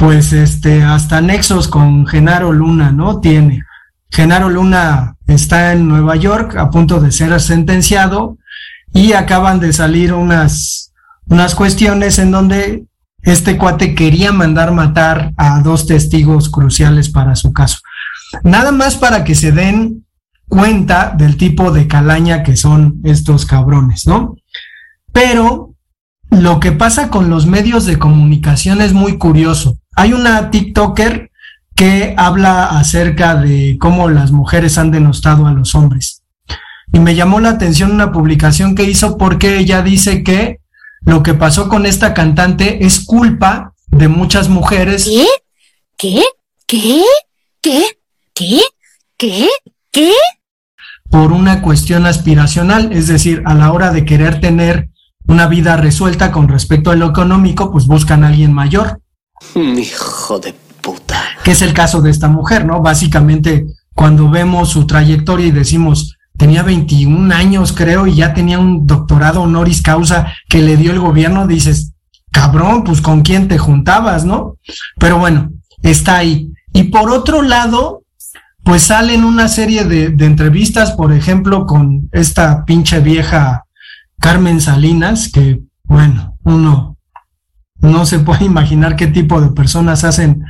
pues 0.00 0.32
este, 0.32 0.82
hasta 0.82 1.20
nexos 1.20 1.68
con 1.68 2.06
Genaro 2.06 2.54
Luna, 2.54 2.90
¿no? 2.90 3.20
Tiene. 3.20 3.64
Genaro 4.10 4.48
Luna 4.48 5.16
está 5.26 5.74
en 5.74 5.88
Nueva 5.88 6.16
York 6.16 6.56
a 6.56 6.70
punto 6.70 7.00
de 7.00 7.12
ser 7.12 7.38
sentenciado 7.38 8.38
y 8.94 9.12
acaban 9.12 9.60
de 9.60 9.74
salir 9.74 10.14
unas, 10.14 10.94
unas 11.26 11.54
cuestiones 11.54 12.18
en 12.18 12.30
donde 12.30 12.86
este 13.20 13.58
cuate 13.58 13.94
quería 13.94 14.32
mandar 14.32 14.72
matar 14.72 15.34
a 15.36 15.60
dos 15.60 15.86
testigos 15.86 16.48
cruciales 16.48 17.10
para 17.10 17.36
su 17.36 17.52
caso. 17.52 17.80
Nada 18.42 18.72
más 18.72 18.96
para 18.96 19.22
que 19.22 19.34
se 19.34 19.52
den 19.52 20.06
cuenta 20.48 21.14
del 21.14 21.36
tipo 21.36 21.72
de 21.72 21.86
calaña 21.86 22.42
que 22.42 22.56
son 22.56 23.02
estos 23.04 23.44
cabrones, 23.44 24.06
¿no? 24.06 24.34
Pero 25.12 25.74
lo 26.30 26.58
que 26.58 26.72
pasa 26.72 27.10
con 27.10 27.28
los 27.28 27.44
medios 27.44 27.84
de 27.84 27.98
comunicación 27.98 28.80
es 28.80 28.94
muy 28.94 29.18
curioso. 29.18 29.76
Hay 30.00 30.14
una 30.14 30.50
TikToker 30.50 31.30
que 31.76 32.14
habla 32.16 32.70
acerca 32.70 33.34
de 33.34 33.76
cómo 33.78 34.08
las 34.08 34.32
mujeres 34.32 34.78
han 34.78 34.90
denostado 34.90 35.46
a 35.46 35.52
los 35.52 35.74
hombres. 35.74 36.22
Y 36.90 37.00
me 37.00 37.14
llamó 37.14 37.38
la 37.38 37.50
atención 37.50 37.90
una 37.90 38.10
publicación 38.10 38.74
que 38.74 38.84
hizo 38.84 39.18
porque 39.18 39.58
ella 39.58 39.82
dice 39.82 40.24
que 40.24 40.60
lo 41.02 41.22
que 41.22 41.34
pasó 41.34 41.68
con 41.68 41.84
esta 41.84 42.14
cantante 42.14 42.86
es 42.86 43.04
culpa 43.04 43.74
de 43.88 44.08
muchas 44.08 44.48
mujeres. 44.48 45.04
¿Qué? 45.04 45.26
¿Qué? 45.98 46.22
¿Qué? 46.70 47.04
¿Qué? 47.60 47.84
¿Qué? 48.32 48.60
¿Qué? 49.18 49.48
¿Qué? 49.92 50.12
Por 51.10 51.30
una 51.30 51.60
cuestión 51.60 52.06
aspiracional, 52.06 52.90
es 52.94 53.06
decir, 53.06 53.42
a 53.44 53.52
la 53.52 53.70
hora 53.70 53.92
de 53.92 54.06
querer 54.06 54.40
tener 54.40 54.88
una 55.26 55.46
vida 55.46 55.76
resuelta 55.76 56.32
con 56.32 56.48
respecto 56.48 56.90
a 56.90 56.96
lo 56.96 57.10
económico, 57.10 57.70
pues 57.70 57.84
buscan 57.84 58.24
a 58.24 58.28
alguien 58.28 58.54
mayor. 58.54 59.02
Hijo 59.54 60.38
de 60.38 60.54
puta. 60.80 61.20
Que 61.44 61.52
es 61.52 61.62
el 61.62 61.72
caso 61.72 62.00
de 62.00 62.10
esta 62.10 62.28
mujer, 62.28 62.64
¿no? 62.64 62.80
Básicamente, 62.80 63.66
cuando 63.94 64.30
vemos 64.30 64.70
su 64.70 64.86
trayectoria 64.86 65.46
y 65.46 65.50
decimos, 65.50 66.16
tenía 66.36 66.62
21 66.62 67.34
años, 67.34 67.72
creo, 67.72 68.06
y 68.06 68.14
ya 68.14 68.34
tenía 68.34 68.58
un 68.58 68.86
doctorado 68.86 69.42
honoris 69.42 69.82
causa 69.82 70.32
que 70.48 70.62
le 70.62 70.76
dio 70.76 70.92
el 70.92 71.00
gobierno, 71.00 71.46
dices, 71.46 71.92
cabrón, 72.30 72.84
pues 72.84 73.00
con 73.00 73.22
quién 73.22 73.48
te 73.48 73.58
juntabas, 73.58 74.24
¿no? 74.24 74.56
Pero 74.98 75.18
bueno, 75.18 75.50
está 75.82 76.16
ahí. 76.16 76.52
Y 76.72 76.84
por 76.84 77.10
otro 77.10 77.42
lado, 77.42 78.04
pues 78.64 78.82
salen 78.82 79.24
una 79.24 79.48
serie 79.48 79.84
de, 79.84 80.10
de 80.10 80.24
entrevistas, 80.26 80.92
por 80.92 81.12
ejemplo, 81.12 81.66
con 81.66 82.08
esta 82.12 82.64
pinche 82.64 83.00
vieja 83.00 83.64
Carmen 84.20 84.60
Salinas, 84.60 85.30
que, 85.32 85.60
bueno, 85.84 86.36
uno 86.44 86.98
no 87.80 88.06
se 88.06 88.18
puede 88.18 88.44
imaginar 88.44 88.96
qué 88.96 89.06
tipo 89.06 89.40
de 89.40 89.50
personas 89.50 90.04
hacen 90.04 90.44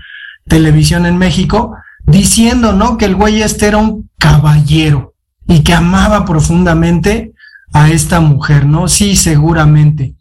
televisión 0.46 1.06
en 1.06 1.18
México, 1.18 1.74
diciendo, 2.04 2.72
¿no? 2.72 2.96
Que 2.96 3.04
el 3.04 3.14
güey 3.14 3.42
este 3.42 3.66
era 3.66 3.78
un 3.78 4.10
caballero 4.18 5.14
y 5.46 5.60
que 5.60 5.74
amaba 5.74 6.24
profundamente 6.24 7.32
a 7.72 7.90
esta 7.90 8.20
mujer, 8.20 8.66
¿no? 8.66 8.88
Sí, 8.88 9.16
seguramente. 9.16 10.14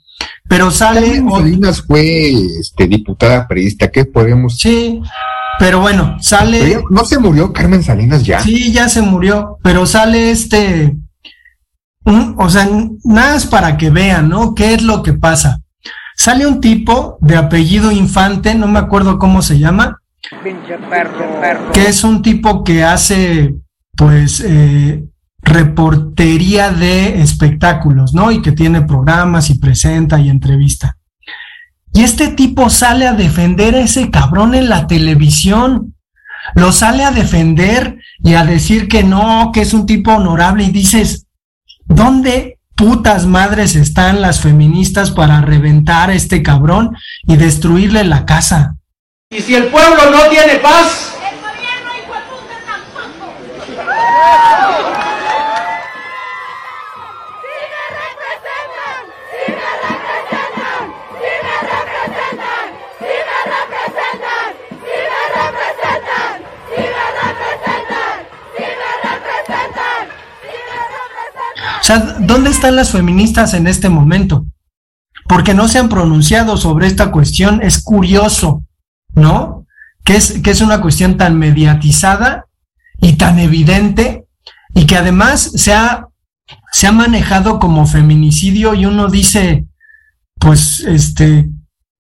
Pero 0.48 0.72
sale... 0.72 1.14
Carmen 1.14 1.30
Salinas 1.32 1.82
fue 1.82 2.32
este, 2.60 2.88
diputada 2.88 3.48
periodista, 3.48 3.90
¿qué 3.90 4.06
podemos...? 4.06 4.58
Sí, 4.58 5.02
pero 5.58 5.80
bueno, 5.80 6.18
sale... 6.20 6.82
¿No 6.90 7.06
se 7.06 7.20
murió 7.20 7.54
Carmen 7.54 7.84
Salinas 7.84 8.24
ya? 8.24 8.42
Sí, 8.42 8.72
ya 8.72 8.90
se 8.90 9.02
murió, 9.02 9.58
pero 9.64 9.86
sale 9.86 10.32
este, 10.32 10.96
o 12.38 12.50
sea, 12.50 12.68
nada 13.04 13.36
es 13.36 13.46
para 13.46 13.78
que 13.78 13.90
vean, 13.90 14.30
¿no? 14.30 14.56
¿Qué 14.56 14.74
es 14.74 14.82
lo 14.82 15.04
que 15.04 15.14
pasa? 15.14 15.62
Sale 16.20 16.46
un 16.46 16.60
tipo 16.60 17.18
de 17.22 17.38
apellido 17.38 17.94
Infante, 17.94 18.54
no 18.54 18.68
me 18.68 18.78
acuerdo 18.78 19.18
cómo 19.18 19.42
se 19.42 19.58
llama, 19.58 20.02
que 21.72 21.88
es 21.88 22.04
un 22.04 22.22
tipo 22.22 22.66
que 22.66 22.84
hace, 22.84 23.56
pues, 23.96 24.42
eh, 24.46 25.02
reportería 25.42 26.72
de 26.72 27.22
espectáculos, 27.22 28.14
¿no? 28.14 28.34
Y 28.34 28.42
que 28.42 28.52
tiene 28.52 28.82
programas 28.82 29.50
y 29.50 29.60
presenta 29.60 30.20
y 30.20 30.28
entrevista. 30.28 30.98
Y 31.94 32.04
este 32.04 32.28
tipo 32.28 32.70
sale 32.70 33.08
a 33.08 33.14
defender 33.14 33.76
a 33.76 33.80
ese 33.80 34.12
cabrón 34.12 34.56
en 34.56 34.68
la 34.68 34.88
televisión. 34.88 35.96
Lo 36.54 36.74
sale 36.74 37.06
a 37.06 37.12
defender 37.12 37.98
y 38.22 38.34
a 38.34 38.44
decir 38.44 38.90
que 38.90 39.04
no, 39.04 39.52
que 39.54 39.62
es 39.62 39.74
un 39.74 39.86
tipo 39.86 40.12
honorable. 40.12 40.66
Y 40.66 40.72
dices, 40.72 41.28
¿dónde 41.86 42.59
putas 42.80 43.26
madres 43.26 43.76
están 43.76 44.22
las 44.22 44.40
feministas 44.40 45.12
para 45.12 45.42
reventar 45.42 46.12
a 46.12 46.14
este 46.14 46.42
cabrón 46.42 46.96
y 47.28 47.36
destruirle 47.36 48.06
la 48.06 48.26
casa? 48.26 48.78
Y 49.30 49.42
si 49.42 49.54
el 49.54 49.66
pueblo 49.66 50.10
no 50.10 50.30
tiene 50.30 50.56
paz, 50.56 51.14
O 54.92 54.99
sea, 71.90 72.18
¿dónde 72.20 72.50
están 72.50 72.76
las 72.76 72.92
feministas 72.92 73.54
en 73.54 73.68
este 73.68 73.90
momento? 73.90 74.46
Porque 75.28 75.54
no 75.54 75.68
se 75.68 75.80
han 75.80 75.90
pronunciado 75.90 76.58
sobre 76.58 76.88
esta 76.88 77.12
cuestión. 77.12 77.62
Es 77.62 77.82
curioso, 77.84 78.64
¿no? 79.16 79.66
Que 80.04 80.16
es, 80.16 80.40
que 80.42 80.52
es 80.52 80.62
una 80.62 80.82
cuestión 80.82 81.18
tan 81.18 81.38
mediatizada 81.38 82.46
y 83.02 83.14
tan 83.14 83.40
evidente 83.40 84.26
y 84.74 84.86
que 84.86 84.98
además 84.98 85.52
se 85.56 85.74
ha, 85.74 86.08
se 86.72 86.88
ha 86.88 86.92
manejado 86.92 87.60
como 87.60 87.86
feminicidio 87.86 88.74
y 88.74 88.86
uno 88.86 89.08
dice, 89.08 89.66
pues, 90.40 90.80
este, 90.82 91.50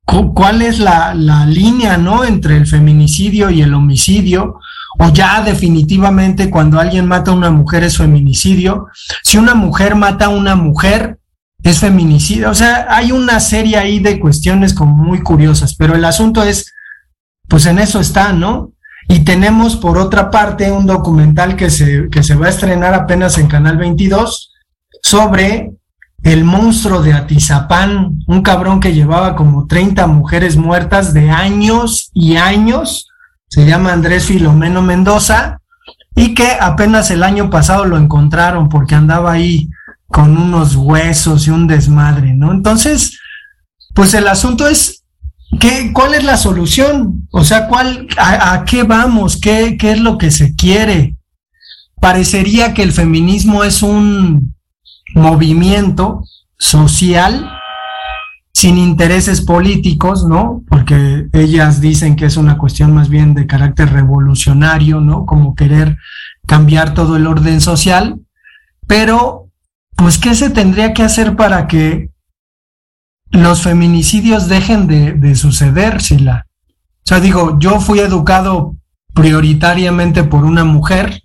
cu- 0.05 0.33
¿cuál 0.33 0.61
es 0.61 0.79
la, 0.79 1.13
la 1.13 1.45
línea, 1.45 1.97
no? 1.97 2.23
Entre 2.23 2.57
el 2.57 2.65
feminicidio 2.67 3.49
y 3.49 3.61
el 3.61 3.73
homicidio 3.73 4.59
o 4.97 5.09
ya 5.09 5.41
definitivamente 5.43 6.49
cuando 6.49 6.79
alguien 6.79 7.05
mata 7.05 7.31
a 7.31 7.35
una 7.35 7.51
mujer 7.51 7.83
es 7.83 7.97
feminicidio. 7.97 8.87
Si 9.23 9.37
una 9.37 9.53
mujer 9.53 9.95
mata 9.95 10.25
a 10.25 10.29
una 10.29 10.55
mujer, 10.55 11.19
es 11.63 11.79
feminicidio. 11.79 12.49
O 12.49 12.55
sea, 12.55 12.87
hay 12.89 13.11
una 13.11 13.39
serie 13.39 13.77
ahí 13.77 13.99
de 13.99 14.19
cuestiones 14.19 14.75
muy 14.79 15.21
curiosas, 15.21 15.75
pero 15.75 15.95
el 15.95 16.05
asunto 16.05 16.43
es, 16.43 16.73
pues 17.47 17.65
en 17.65 17.79
eso 17.79 17.99
está, 17.99 18.33
¿no? 18.33 18.73
Y 19.07 19.19
tenemos 19.19 19.75
por 19.75 19.97
otra 19.97 20.29
parte 20.31 20.71
un 20.71 20.85
documental 20.85 21.55
que 21.55 21.69
se, 21.69 22.09
que 22.09 22.23
se 22.23 22.35
va 22.35 22.47
a 22.47 22.51
estrenar 22.51 22.93
apenas 22.93 23.37
en 23.37 23.47
Canal 23.47 23.77
22 23.77 24.53
sobre 25.01 25.71
el 26.23 26.43
monstruo 26.43 27.01
de 27.01 27.13
Atizapán, 27.13 28.19
un 28.27 28.41
cabrón 28.41 28.79
que 28.79 28.93
llevaba 28.93 29.35
como 29.35 29.67
30 29.67 30.05
mujeres 30.07 30.57
muertas 30.57 31.13
de 31.13 31.29
años 31.29 32.11
y 32.13 32.35
años 32.35 33.08
se 33.49 33.65
llama 33.65 33.91
Andrés 33.91 34.25
Filomeno 34.25 34.81
Mendoza, 34.81 35.59
y 36.15 36.33
que 36.33 36.57
apenas 36.59 37.11
el 37.11 37.23
año 37.23 37.49
pasado 37.49 37.85
lo 37.85 37.97
encontraron 37.97 38.69
porque 38.69 38.95
andaba 38.95 39.31
ahí 39.31 39.69
con 40.07 40.37
unos 40.37 40.75
huesos 40.75 41.47
y 41.47 41.51
un 41.51 41.67
desmadre, 41.67 42.33
¿no? 42.33 42.51
Entonces, 42.51 43.19
pues 43.93 44.13
el 44.13 44.27
asunto 44.27 44.67
es, 44.67 45.03
¿qué, 45.59 45.91
¿cuál 45.93 46.13
es 46.13 46.23
la 46.23 46.37
solución? 46.37 47.27
O 47.31 47.43
sea, 47.43 47.67
¿cuál, 47.67 48.07
a, 48.17 48.53
a 48.53 48.65
qué 48.65 48.83
vamos? 48.83 49.39
¿Qué, 49.39 49.77
¿Qué 49.77 49.91
es 49.91 49.99
lo 49.99 50.17
que 50.17 50.31
se 50.31 50.55
quiere? 50.55 51.15
Parecería 52.01 52.73
que 52.73 52.83
el 52.83 52.91
feminismo 52.91 53.63
es 53.63 53.81
un 53.81 54.55
movimiento 55.15 56.23
social 56.57 57.49
sin 58.53 58.77
intereses 58.77 59.41
políticos, 59.41 60.25
¿no? 60.27 60.63
Porque 60.67 61.27
ellas 61.33 61.81
dicen 61.81 62.15
que 62.15 62.25
es 62.25 62.37
una 62.37 62.57
cuestión 62.57 62.93
más 62.93 63.09
bien 63.09 63.33
de 63.33 63.47
carácter 63.47 63.91
revolucionario, 63.91 65.01
¿no? 65.01 65.25
Como 65.25 65.55
querer 65.55 65.97
cambiar 66.45 66.93
todo 66.93 67.15
el 67.15 67.27
orden 67.27 67.61
social, 67.61 68.19
pero 68.87 69.49
pues 69.95 70.17
¿qué 70.17 70.33
se 70.33 70.49
tendría 70.49 70.93
que 70.93 71.03
hacer 71.03 71.35
para 71.35 71.67
que 71.67 72.09
los 73.31 73.61
feminicidios 73.61 74.47
dejen 74.47 74.87
de, 74.87 75.13
de 75.13 75.35
suceder, 75.35 76.01
Sila? 76.01 76.47
O 76.65 77.01
sea, 77.03 77.19
digo, 77.19 77.57
yo 77.59 77.79
fui 77.79 77.99
educado 77.99 78.75
prioritariamente 79.13 80.23
por 80.23 80.43
una 80.43 80.63
mujer, 80.63 81.23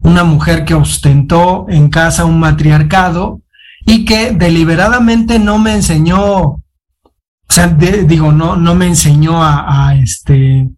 una 0.00 0.24
mujer 0.24 0.64
que 0.64 0.74
ostentó 0.74 1.66
en 1.68 1.88
casa 1.88 2.24
un 2.24 2.38
matriarcado, 2.38 3.40
y 3.86 4.04
que 4.04 4.32
deliberadamente 4.32 5.38
no 5.38 5.58
me 5.58 5.74
enseñó, 5.74 6.20
o 6.20 6.62
sea, 7.48 7.68
digo, 7.68 8.32
no, 8.32 8.56
no 8.56 8.74
me 8.74 8.86
enseñó 8.86 9.42
a, 9.42 9.88
a, 9.88 9.96
este 9.96 10.70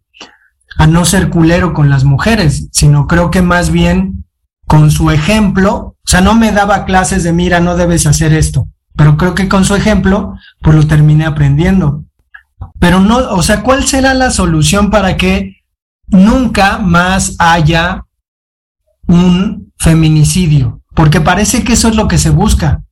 a 0.78 0.86
no 0.86 1.04
ser 1.04 1.30
culero 1.30 1.72
con 1.72 1.88
las 1.88 2.04
mujeres, 2.04 2.68
sino 2.72 3.06
creo 3.06 3.30
que 3.30 3.42
más 3.42 3.70
bien 3.70 4.26
con 4.66 4.90
su 4.90 5.10
ejemplo, 5.10 5.74
o 5.74 5.96
sea, 6.04 6.20
no 6.20 6.34
me 6.34 6.52
daba 6.52 6.84
clases 6.84 7.22
de 7.22 7.32
mira, 7.32 7.60
no 7.60 7.76
debes 7.76 8.06
hacer 8.06 8.32
esto, 8.32 8.68
pero 8.94 9.16
creo 9.16 9.34
que 9.34 9.48
con 9.48 9.64
su 9.64 9.74
ejemplo, 9.74 10.34
pues 10.60 10.76
lo 10.76 10.86
terminé 10.86 11.24
aprendiendo. 11.24 12.04
Pero 12.78 13.00
no, 13.00 13.16
o 13.16 13.42
sea, 13.42 13.62
¿cuál 13.62 13.86
será 13.86 14.14
la 14.14 14.30
solución 14.30 14.90
para 14.90 15.16
que 15.16 15.62
nunca 16.08 16.78
más 16.78 17.36
haya 17.38 18.04
un 19.06 19.72
feminicidio? 19.78 20.82
Porque 20.94 21.20
parece 21.20 21.62
que 21.62 21.74
eso 21.74 21.88
es 21.88 21.96
lo 21.96 22.08
que 22.08 22.18
se 22.18 22.30
busca. 22.30 22.82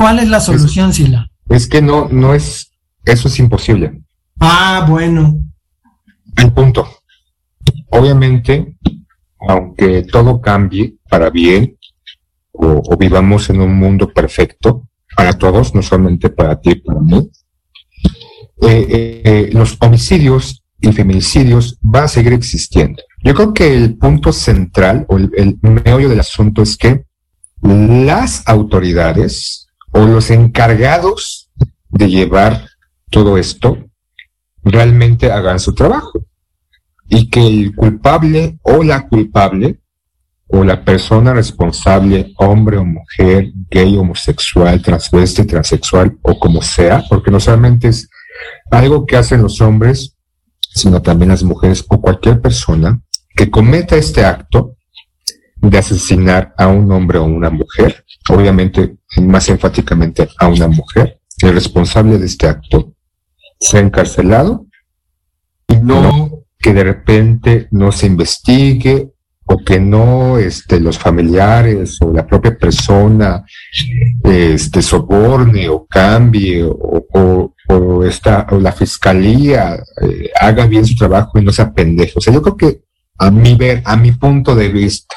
¿Cuál 0.00 0.18
es 0.18 0.28
la 0.30 0.40
solución, 0.40 0.94
Sila? 0.94 1.30
Es 1.50 1.68
que 1.68 1.82
no, 1.82 2.08
no 2.08 2.32
es, 2.32 2.72
eso 3.04 3.28
es 3.28 3.38
imposible. 3.38 4.00
Ah, 4.38 4.86
bueno. 4.88 5.38
El 6.38 6.50
punto. 6.54 6.88
Obviamente, 7.90 8.78
aunque 9.46 10.04
todo 10.04 10.40
cambie 10.40 10.96
para 11.06 11.28
bien, 11.28 11.76
o, 12.52 12.80
o 12.82 12.96
vivamos 12.96 13.50
en 13.50 13.60
un 13.60 13.76
mundo 13.76 14.10
perfecto, 14.10 14.88
para 15.14 15.34
todos, 15.34 15.74
no 15.74 15.82
solamente 15.82 16.30
para 16.30 16.58
ti 16.58 16.70
y 16.70 16.74
para 16.76 17.00
mí, 17.00 17.30
eh, 18.62 18.86
eh, 18.88 19.22
eh, 19.22 19.50
los 19.52 19.76
homicidios 19.80 20.64
y 20.80 20.92
feminicidios 20.92 21.76
van 21.82 22.04
a 22.04 22.08
seguir 22.08 22.32
existiendo. 22.32 23.02
Yo 23.22 23.34
creo 23.34 23.52
que 23.52 23.76
el 23.76 23.98
punto 23.98 24.32
central 24.32 25.04
o 25.10 25.18
el, 25.18 25.30
el 25.36 25.58
meollo 25.60 26.08
del 26.08 26.20
asunto 26.20 26.62
es 26.62 26.78
que 26.78 27.04
las 27.60 28.48
autoridades 28.48 29.66
o 29.92 30.04
los 30.04 30.30
encargados 30.30 31.50
de 31.88 32.08
llevar 32.08 32.68
todo 33.10 33.38
esto 33.38 33.78
realmente 34.62 35.30
hagan 35.30 35.58
su 35.58 35.74
trabajo. 35.74 36.24
Y 37.08 37.28
que 37.28 37.44
el 37.44 37.74
culpable 37.74 38.58
o 38.62 38.84
la 38.84 39.08
culpable 39.08 39.80
o 40.52 40.64
la 40.64 40.84
persona 40.84 41.32
responsable, 41.32 42.32
hombre 42.36 42.76
o 42.76 42.84
mujer, 42.84 43.52
gay, 43.70 43.96
homosexual, 43.96 44.82
transvesti, 44.82 45.44
transexual 45.44 46.18
o 46.22 46.38
como 46.38 46.60
sea, 46.60 47.04
porque 47.08 47.30
no 47.30 47.38
solamente 47.38 47.88
es 47.88 48.08
algo 48.70 49.06
que 49.06 49.16
hacen 49.16 49.42
los 49.42 49.60
hombres, 49.60 50.16
sino 50.60 51.02
también 51.02 51.30
las 51.30 51.42
mujeres 51.42 51.84
o 51.88 52.00
cualquier 52.00 52.40
persona 52.40 53.00
que 53.34 53.50
cometa 53.50 53.96
este 53.96 54.24
acto 54.24 54.76
de 55.56 55.78
asesinar 55.78 56.54
a 56.56 56.68
un 56.68 56.90
hombre 56.90 57.18
o 57.18 57.24
una 57.24 57.50
mujer, 57.50 58.04
obviamente 58.28 58.96
más 59.18 59.48
enfáticamente 59.48 60.28
a 60.38 60.48
una 60.48 60.68
mujer, 60.68 61.20
el 61.42 61.54
responsable 61.54 62.18
de 62.18 62.26
este 62.26 62.46
acto 62.46 62.94
sea 63.58 63.80
encarcelado 63.80 64.66
y 65.68 65.76
no 65.76 66.44
que 66.58 66.74
de 66.74 66.84
repente 66.84 67.68
no 67.70 67.90
se 67.90 68.06
investigue 68.06 69.12
o 69.46 69.58
que 69.64 69.80
no 69.80 70.38
este, 70.38 70.78
los 70.78 70.98
familiares 70.98 71.98
o 72.02 72.12
la 72.12 72.26
propia 72.26 72.56
persona 72.56 73.44
este, 74.22 74.82
soborne 74.82 75.68
o 75.68 75.86
cambie 75.86 76.62
o, 76.62 77.06
o, 77.12 77.54
o 77.68 78.04
esta, 78.04 78.46
o 78.50 78.58
la 78.58 78.72
fiscalía 78.72 79.82
eh, 80.02 80.30
haga 80.40 80.66
bien 80.66 80.86
su 80.86 80.94
trabajo 80.94 81.38
y 81.38 81.44
no 81.44 81.50
sea 81.50 81.72
pendejo. 81.72 82.18
O 82.18 82.20
sea, 82.20 82.32
yo 82.32 82.42
creo 82.42 82.56
que 82.56 82.82
a 83.18 83.30
mi 83.30 83.54
ver, 83.54 83.82
a 83.84 83.96
mi 83.96 84.12
punto 84.12 84.54
de 84.54 84.68
vista, 84.68 85.16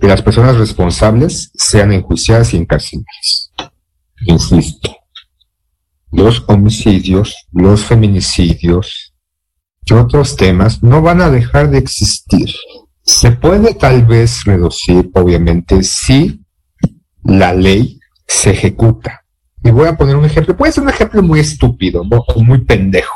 que 0.00 0.06
las 0.06 0.22
personas 0.22 0.56
responsables 0.56 1.50
sean 1.54 1.92
enjuiciadas 1.92 2.54
y 2.54 2.58
encarceladas. 2.58 3.52
Insisto, 4.26 4.96
los 6.10 6.44
homicidios, 6.48 7.34
los 7.52 7.84
feminicidios 7.84 9.14
y 9.84 9.94
otros 9.94 10.36
temas 10.36 10.82
no 10.82 11.02
van 11.02 11.20
a 11.20 11.30
dejar 11.30 11.70
de 11.70 11.78
existir. 11.78 12.50
Se 13.02 13.32
puede 13.32 13.74
tal 13.74 14.04
vez 14.04 14.44
reducir, 14.44 15.10
obviamente, 15.14 15.82
si 15.82 16.44
la 17.24 17.54
ley 17.54 17.98
se 18.26 18.50
ejecuta. 18.50 19.24
Y 19.64 19.70
voy 19.70 19.88
a 19.88 19.96
poner 19.96 20.16
un 20.16 20.24
ejemplo, 20.24 20.56
puede 20.56 20.72
ser 20.72 20.84
un 20.84 20.90
ejemplo 20.90 21.22
muy 21.22 21.40
estúpido, 21.40 22.04
muy 22.36 22.64
pendejo, 22.64 23.14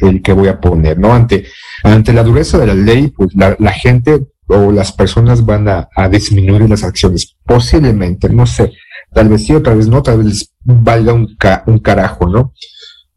el 0.00 0.22
que 0.22 0.32
voy 0.32 0.48
a 0.48 0.60
poner, 0.60 0.98
¿no? 0.98 1.12
Ante, 1.12 1.46
ante 1.84 2.12
la 2.12 2.22
dureza 2.22 2.58
de 2.58 2.66
la 2.66 2.74
ley, 2.74 3.08
pues 3.08 3.34
la, 3.34 3.56
la 3.58 3.72
gente 3.72 4.26
o 4.48 4.70
las 4.72 4.92
personas 4.92 5.44
van 5.44 5.68
a, 5.68 5.88
a, 5.96 6.08
disminuir 6.08 6.68
las 6.68 6.84
acciones. 6.84 7.36
Posiblemente, 7.44 8.28
no 8.28 8.46
sé, 8.46 8.72
tal 9.12 9.28
vez 9.28 9.44
sí, 9.46 9.54
o 9.54 9.62
tal 9.62 9.78
vez 9.78 9.88
no, 9.88 10.02
tal 10.02 10.22
vez 10.22 10.52
valga 10.62 11.12
un, 11.12 11.34
ca 11.36 11.62
un 11.66 11.78
carajo, 11.78 12.28
¿no? 12.28 12.52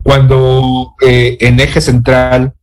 cuando 0.01 0.95
eh, 1.05 1.37
en 1.41 1.59
eje 1.59 1.81
central 1.81 2.53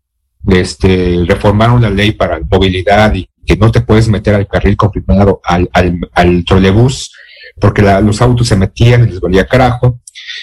este, 0.48 1.22
reformaron 1.26 1.82
la 1.82 1.90
ley 1.90 2.12
para 2.12 2.40
movilidad 2.50 3.14
y 3.14 3.28
que 3.44 3.56
no 3.56 3.70
te 3.70 3.82
puedes 3.82 4.08
meter 4.08 4.34
al 4.34 4.48
carril 4.48 4.76
comprimado 4.76 5.40
al, 5.44 5.68
al, 5.72 6.00
al 6.12 6.44
trolebús, 6.44 7.12
porque 7.60 7.82
la- 7.82 8.00
los 8.00 8.20
autos 8.22 8.48
se 8.48 8.56
metían 8.56 9.04
y 9.04 9.10
les 9.10 9.20
valía 9.20 9.46
carajo, 9.46 10.00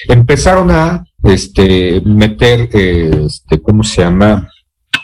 empezaron 0.08 0.72
a 0.72 1.04
este, 1.24 2.02
meter, 2.06 2.70
eh, 2.74 3.24
este, 3.26 3.62
¿cómo 3.62 3.84
se 3.84 4.02
llama? 4.04 4.50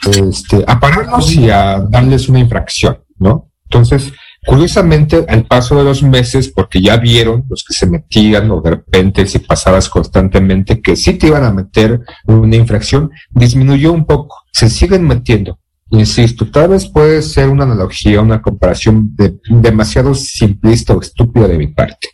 Este, 0.05 0.63
a 0.65 0.79
pararlos 0.79 1.33
y 1.33 1.49
a 1.49 1.79
darles 1.89 2.29
una 2.29 2.39
infracción, 2.39 2.99
¿no? 3.19 3.51
Entonces, 3.65 4.11
curiosamente, 4.47 5.25
al 5.27 5.45
paso 5.45 5.77
de 5.77 5.83
los 5.83 6.01
meses, 6.01 6.49
porque 6.49 6.81
ya 6.81 6.97
vieron 6.97 7.45
los 7.49 7.63
que 7.63 7.73
se 7.75 7.85
metían 7.85 8.49
o 8.49 8.61
de 8.61 8.71
repente 8.71 9.27
si 9.27 9.39
pasabas 9.39 9.87
constantemente 9.89 10.81
que 10.81 10.95
sí 10.95 11.13
te 11.13 11.27
iban 11.27 11.43
a 11.43 11.51
meter 11.53 12.01
una 12.25 12.55
infracción, 12.55 13.11
disminuyó 13.29 13.91
un 13.93 14.05
poco, 14.05 14.43
se 14.51 14.69
siguen 14.69 15.07
metiendo. 15.07 15.59
Insisto, 15.91 16.49
tal 16.49 16.69
vez 16.69 16.87
puede 16.87 17.21
ser 17.21 17.49
una 17.49 17.63
analogía, 17.63 18.21
una 18.21 18.41
comparación 18.41 19.15
de- 19.15 19.39
demasiado 19.49 20.15
simplista 20.15 20.93
o 20.93 21.01
estúpida 21.01 21.47
de 21.47 21.57
mi 21.57 21.67
parte. 21.67 22.09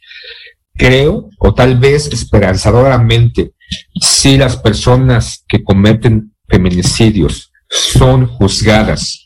Creo, 0.74 1.30
o 1.40 1.54
tal 1.54 1.78
vez 1.80 2.08
esperanzadoramente, 2.08 3.54
si 4.02 4.38
las 4.38 4.58
personas 4.58 5.46
que 5.48 5.64
cometen 5.64 6.34
feminicidios 6.50 7.52
son 7.70 8.28
juzgadas 8.28 9.25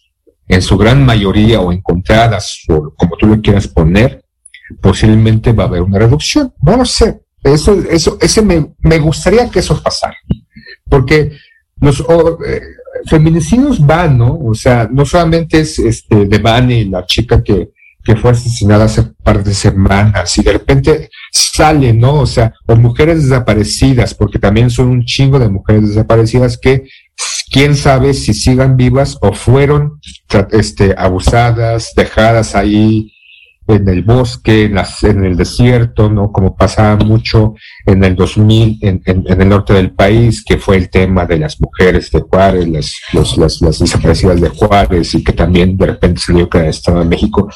en 0.50 0.62
su 0.62 0.78
gran 0.78 1.06
mayoría 1.06 1.62
o 1.62 1.72
encontradas, 1.72 2.64
o 2.68 2.92
como 2.96 3.16
tú 3.16 3.28
lo 3.28 3.40
quieras 3.40 3.68
poner, 3.68 4.26
posiblemente 4.82 5.54
va 5.54 5.64
a 5.64 5.68
haber 5.68 5.84
una 5.84 6.00
reducción. 6.00 6.54
No 6.62 6.76
lo 6.76 6.86
sé. 6.86 7.22
Eso, 7.44 7.74
eso, 7.90 8.18
ese 8.20 8.42
me, 8.42 8.74
me 8.80 8.98
gustaría 9.00 9.50
que 9.50 9.60
eso 9.60 9.82
pasara. 9.82 10.18
Porque 10.90 11.32
los 11.80 12.02
o, 12.02 12.40
eh, 12.44 12.62
feminicidios 13.06 13.86
van, 13.86 14.18
¿no? 14.18 14.38
O 14.40 14.54
sea, 14.56 14.90
no 14.92 15.06
solamente 15.06 15.60
es 15.60 15.78
este 15.80 16.26
de 16.26 16.38
Vani, 16.40 16.86
la 16.86 17.06
chica 17.06 17.44
que, 17.44 17.70
que 18.04 18.16
fue 18.16 18.32
asesinada 18.32 18.86
hace 18.86 19.04
par 19.24 19.44
de 19.44 19.54
semanas, 19.54 20.38
y 20.38 20.42
de 20.42 20.54
repente 20.54 21.10
sale, 21.32 21.94
¿no? 21.94 22.16
O 22.16 22.26
sea, 22.26 22.54
o 22.66 22.76
mujeres 22.76 23.24
desaparecidas, 23.24 24.14
porque 24.16 24.40
también 24.40 24.70
son 24.70 24.88
un 24.88 25.06
chingo 25.06 25.38
de 25.40 25.50
mujeres 25.50 25.90
desaparecidas 25.90 26.58
que 26.58 26.90
quién 27.52 27.76
sabe 27.76 28.14
si 28.14 28.34
sigan 28.34 28.76
vivas 28.78 29.18
o 29.22 29.34
fueron 29.34 30.00
este, 30.52 30.96
abusadas, 30.98 31.94
dejadas 31.96 32.56
ahí 32.56 33.12
en 33.68 33.88
el 33.88 34.02
bosque, 34.04 34.64
en, 34.64 34.74
las- 34.76 35.04
en 35.04 35.24
el 35.24 35.38
desierto, 35.38 36.10
¿no? 36.10 36.32
Como 36.32 36.56
pasaba 36.56 36.96
mucho 36.96 37.54
en 37.86 38.04
el 38.04 38.16
2000 38.16 38.80
en, 38.82 39.00
en- 39.06 39.26
el 39.42 39.48
norte 39.48 39.74
del 39.74 39.92
país, 39.92 40.44
que 40.44 40.58
fue 40.58 40.76
el 40.78 40.90
tema 40.90 41.28
de 41.28 41.38
las 41.38 41.62
mujeres 41.62 42.10
de 42.10 42.22
Juárez, 42.22 42.68
las, 42.68 42.94
los- 43.14 43.38
las, 43.38 43.80
desaparecidas 43.80 44.42
de 44.42 44.50
Juárez, 44.50 45.14
y 45.14 45.24
que 45.24 45.34
también 45.34 45.78
de 45.78 45.86
repente 45.86 46.20
salió 46.20 46.50
el 46.52 46.66
Estado 46.66 47.00
de 47.00 47.06
México 47.06 47.48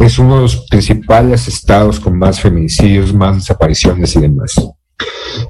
es 0.00 0.18
uno 0.18 0.36
de 0.36 0.42
los 0.42 0.56
principales 0.68 1.46
estados 1.46 2.00
con 2.00 2.18
más 2.18 2.40
feminicidios, 2.40 3.14
más 3.14 3.36
desapariciones 3.36 4.16
y 4.16 4.20
demás. 4.22 4.54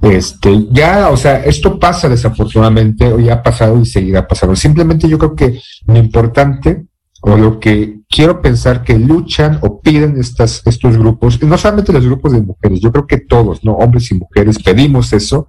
Este, 0.03 0.67
ya, 0.71 1.11
o 1.11 1.17
sea, 1.17 1.43
esto 1.45 1.79
pasa 1.79 2.09
desafortunadamente, 2.09 3.13
o 3.13 3.19
ya 3.19 3.35
ha 3.35 3.43
pasado 3.43 3.81
y 3.81 3.87
seguirá 3.87 4.27
pasando. 4.27 4.57
Simplemente 4.57 5.09
yo 5.09 5.19
creo 5.19 5.35
que 5.35 5.61
lo 5.87 5.99
importante, 5.99 6.87
o 7.23 7.37
lo 7.37 7.61
que 7.61 8.01
quiero 8.09 8.41
pensar 8.41 8.83
que 8.83 8.99
luchan 8.99 9.59
o 9.63 9.81
piden 9.81 10.19
estas, 10.19 10.63
estos 10.65 10.97
grupos, 10.97 11.43
no 11.43 11.59
solamente 11.59 11.93
los 11.93 12.05
grupos 12.05 12.33
de 12.33 12.41
mujeres, 12.41 12.81
yo 12.81 12.91
creo 12.93 13.07
que 13.07 13.19
todos, 13.19 13.63
¿no? 13.63 13.73
Hombres 13.73 14.11
y 14.11 14.15
mujeres, 14.15 14.59
pedimos 14.63 15.13
eso, 15.13 15.49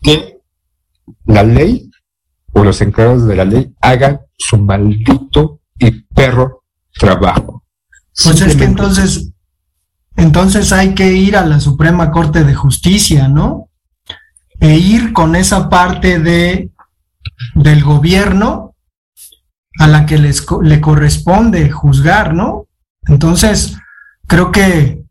que 0.00 0.38
la 1.26 1.42
ley 1.42 1.90
o 2.52 2.64
los 2.64 2.80
encargados 2.80 3.26
de 3.26 3.36
la 3.36 3.44
ley 3.44 3.72
hagan 3.80 4.20
su 4.36 4.58
maldito 4.58 5.60
y 5.78 5.90
perro 5.90 6.64
trabajo. 6.92 7.64
Pues 8.24 8.40
es 8.40 8.56
que 8.56 8.64
entonces, 8.64 9.29
entonces 10.20 10.70
hay 10.70 10.94
que 10.94 11.14
ir 11.14 11.34
a 11.34 11.46
la 11.46 11.60
Suprema 11.60 12.10
Corte 12.10 12.44
de 12.44 12.54
Justicia, 12.54 13.26
¿no? 13.26 13.70
E 14.60 14.76
ir 14.76 15.14
con 15.14 15.34
esa 15.34 15.70
parte 15.70 16.18
de 16.18 16.70
del 17.54 17.82
gobierno 17.82 18.74
a 19.78 19.86
la 19.86 20.04
que 20.04 20.18
les 20.18 20.46
le 20.62 20.80
corresponde 20.82 21.70
juzgar, 21.70 22.34
¿no? 22.34 22.66
Entonces, 23.06 23.78
creo 24.26 24.52
que 24.52 25.02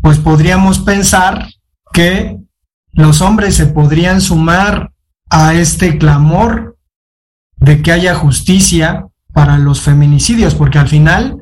pues 0.00 0.18
podríamos 0.18 0.78
pensar 0.78 1.48
que 1.92 2.38
los 2.92 3.22
hombres 3.22 3.56
se 3.56 3.66
podrían 3.66 4.20
sumar 4.20 4.92
a 5.28 5.54
este 5.54 5.98
clamor 5.98 6.78
de 7.56 7.82
que 7.82 7.90
haya 7.90 8.14
justicia 8.14 9.08
para 9.32 9.58
los 9.58 9.80
feminicidios, 9.80 10.54
porque 10.54 10.78
al 10.78 10.86
final 10.86 11.38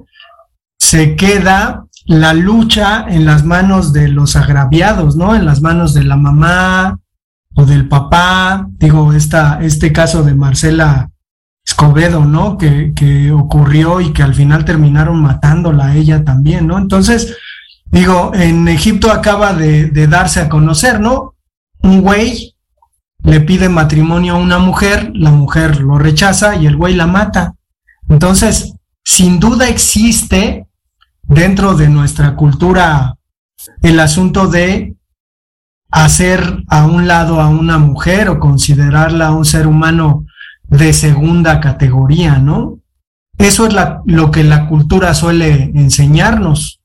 se 0.78 1.16
queda 1.16 1.83
la 2.06 2.34
lucha 2.34 3.06
en 3.08 3.24
las 3.24 3.44
manos 3.44 3.92
de 3.92 4.08
los 4.08 4.36
agraviados, 4.36 5.16
¿no? 5.16 5.34
En 5.34 5.46
las 5.46 5.62
manos 5.62 5.94
de 5.94 6.04
la 6.04 6.16
mamá 6.16 6.98
o 7.54 7.64
del 7.64 7.88
papá. 7.88 8.66
Digo, 8.78 9.12
esta, 9.12 9.58
este 9.62 9.92
caso 9.92 10.22
de 10.22 10.34
Marcela 10.34 11.10
Escobedo, 11.64 12.24
¿no? 12.24 12.58
Que, 12.58 12.92
que 12.94 13.32
ocurrió 13.32 14.00
y 14.00 14.12
que 14.12 14.22
al 14.22 14.34
final 14.34 14.64
terminaron 14.64 15.22
matándola 15.22 15.86
a 15.86 15.96
ella 15.96 16.24
también, 16.24 16.66
¿no? 16.66 16.76
Entonces, 16.76 17.36
digo, 17.86 18.32
en 18.34 18.68
Egipto 18.68 19.10
acaba 19.10 19.54
de, 19.54 19.86
de 19.86 20.06
darse 20.06 20.40
a 20.40 20.48
conocer, 20.48 21.00
¿no? 21.00 21.34
Un 21.82 22.02
güey 22.02 22.54
le 23.22 23.40
pide 23.40 23.70
matrimonio 23.70 24.34
a 24.34 24.38
una 24.38 24.58
mujer, 24.58 25.10
la 25.14 25.30
mujer 25.30 25.80
lo 25.80 25.98
rechaza 25.98 26.56
y 26.56 26.66
el 26.66 26.76
güey 26.76 26.94
la 26.94 27.06
mata. 27.06 27.54
Entonces, 28.10 28.74
sin 29.02 29.40
duda 29.40 29.68
existe 29.68 30.66
dentro 31.34 31.74
de 31.74 31.88
nuestra 31.88 32.36
cultura 32.36 33.16
el 33.82 34.00
asunto 34.00 34.46
de 34.46 34.94
hacer 35.90 36.64
a 36.68 36.86
un 36.86 37.06
lado 37.06 37.40
a 37.40 37.48
una 37.48 37.78
mujer 37.78 38.28
o 38.28 38.38
considerarla 38.40 39.30
un 39.32 39.44
ser 39.44 39.66
humano 39.66 40.26
de 40.64 40.92
segunda 40.92 41.60
categoría, 41.60 42.38
¿no? 42.38 42.80
Eso 43.38 43.66
es 43.66 43.74
la- 43.74 44.02
lo 44.06 44.30
que 44.30 44.44
la 44.44 44.66
cultura 44.68 45.14
suele 45.14 45.70
enseñarnos. 45.74 46.80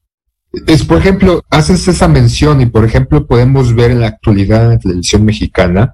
Es, 0.67 0.83
por 0.83 0.97
ejemplo, 0.97 1.43
haces 1.49 1.87
esa 1.87 2.07
mención 2.07 2.59
y, 2.61 2.65
por 2.65 2.83
ejemplo, 2.85 3.25
podemos 3.27 3.73
ver 3.75 3.91
en 3.91 4.01
la 4.01 4.07
actualidad 4.07 4.63
en 4.63 4.69
la 4.69 4.79
televisión 4.79 5.23
mexicana, 5.23 5.93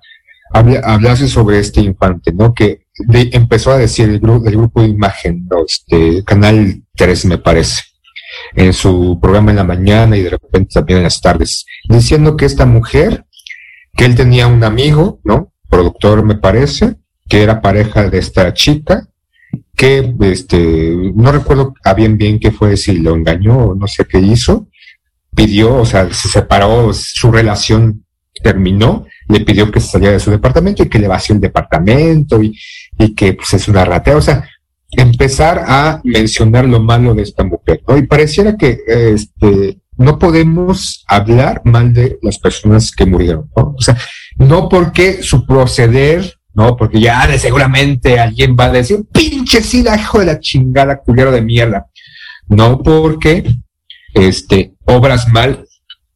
habla, 0.54 0.80
hablase 0.84 1.28
sobre 1.28 1.60
este 1.60 1.82
infante, 1.82 2.32
¿no? 2.34 2.54
Que 2.54 2.86
empezó 3.12 3.72
a 3.72 3.78
decir 3.78 4.10
el, 4.10 4.22
gru- 4.22 4.46
el 4.48 4.56
grupo 4.56 4.82
de 4.82 4.88
imagen. 4.88 5.48
Este, 5.68 6.24
Canal 6.24 6.82
3, 6.96 7.26
me 7.26 7.38
parece, 7.38 7.82
en 8.56 8.74
su 8.74 9.20
programa 9.22 9.52
en 9.52 9.58
la 9.58 9.64
mañana 9.64 10.18
y 10.18 10.22
de 10.22 10.32
repente 10.32 10.74
también 10.74 10.98
en 10.98 11.04
las 11.04 11.22
tardes, 11.22 11.66
diciendo 11.90 12.36
que 12.38 12.46
esta 12.46 12.66
mujer, 12.66 13.26
que 13.96 14.06
él 14.06 14.16
tenía 14.16 14.48
un 14.48 14.64
amigo, 14.64 15.20
¿no? 15.24 15.52
Productor, 15.70 16.24
me 16.24 16.36
parece, 16.36 16.96
que 17.28 17.44
era 17.44 17.62
pareja 17.62 18.10
de 18.10 18.18
esta 18.18 18.54
chica, 18.54 19.08
que 19.76 20.14
este 20.22 20.96
no 21.16 21.32
recuerdo 21.32 21.74
a 21.84 21.94
bien 21.94 22.18
bien 22.18 22.40
qué 22.40 22.52
fue 22.52 22.78
si 22.78 22.98
lo 22.98 23.16
engañó 23.16 23.58
o 23.58 23.76
no 23.76 23.88
sé 23.88 24.06
qué 24.06 24.20
hizo 24.20 24.68
pidió 25.36 25.76
o 25.76 25.86
sea 25.86 26.12
se 26.14 26.30
separó 26.30 26.94
su 26.94 27.32
relación 27.32 28.06
terminó 28.42 29.06
le 29.28 29.42
pidió 29.42 29.72
que 29.72 29.80
se 29.80 29.88
saliera 29.88 30.14
de 30.14 30.20
su 30.20 30.32
departamento 30.32 30.84
y 30.84 30.90
que 30.90 31.00
le 31.00 31.08
vació 31.08 31.36
el 31.36 31.42
departamento 31.42 32.42
y, 32.42 32.58
y 32.98 33.14
que 33.14 33.34
pues 33.34 33.54
es 33.54 33.68
una 33.68 33.84
ratea 33.84 34.18
o 34.18 34.22
sea 34.22 34.48
empezar 34.98 35.64
a 35.68 36.02
mencionar 36.04 36.66
lo 36.66 36.80
malo 36.82 37.14
de 37.14 37.24
esta 37.24 37.44
mujer 37.44 37.82
¿no? 37.88 37.98
y 37.98 38.08
pareciera 38.08 38.58
que 38.58 38.80
este 38.88 39.80
no 39.98 40.20
podemos 40.20 41.06
hablar 41.08 41.62
mal 41.64 41.94
de 41.94 42.20
las 42.22 42.38
personas 42.38 42.92
que 42.92 43.06
murieron 43.06 43.50
¿no? 43.56 43.76
o 43.78 43.82
sea 43.82 43.98
no 44.38 44.68
porque 44.70 45.24
su 45.24 45.46
proceder 45.46 46.36
no, 46.56 46.78
porque 46.78 47.02
ya 47.02 47.28
seguramente 47.38 48.18
alguien 48.18 48.56
va 48.58 48.66
a 48.66 48.72
decir, 48.72 49.04
pinche 49.12 49.62
sida, 49.62 49.98
hijo 49.98 50.20
de 50.20 50.26
la 50.26 50.40
chingada, 50.40 51.02
culero 51.02 51.30
de 51.30 51.42
mierda. 51.42 51.88
No 52.48 52.82
porque 52.82 53.44
este, 54.14 54.74
obras 54.86 55.28
mal 55.28 55.66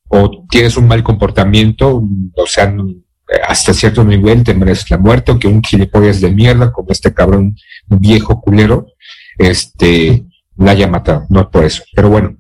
o 0.08 0.46
tienes 0.50 0.78
un 0.78 0.88
mal 0.88 1.04
comportamiento, 1.04 2.02
o 2.36 2.48
sea, 2.48 2.74
hasta 3.48 3.74
cierto 3.74 4.04
nivel 4.04 4.44
te 4.44 4.54
mereces 4.54 4.90
la 4.90 4.98
muerte, 4.98 5.32
o 5.32 5.40
que 5.40 5.48
un 5.48 5.62
gilipollas 5.62 6.22
de 6.22 6.32
mierda, 6.32 6.72
como 6.72 6.92
este 6.92 7.14
cabrón 7.14 7.56
viejo 7.88 8.42
culero, 8.42 8.88
este, 9.38 10.26
la 10.58 10.72
haya 10.72 10.88
matado. 10.88 11.26
No 11.30 11.50
por 11.50 11.64
eso. 11.66 11.84
Pero 11.94 12.10
bueno, 12.10 12.38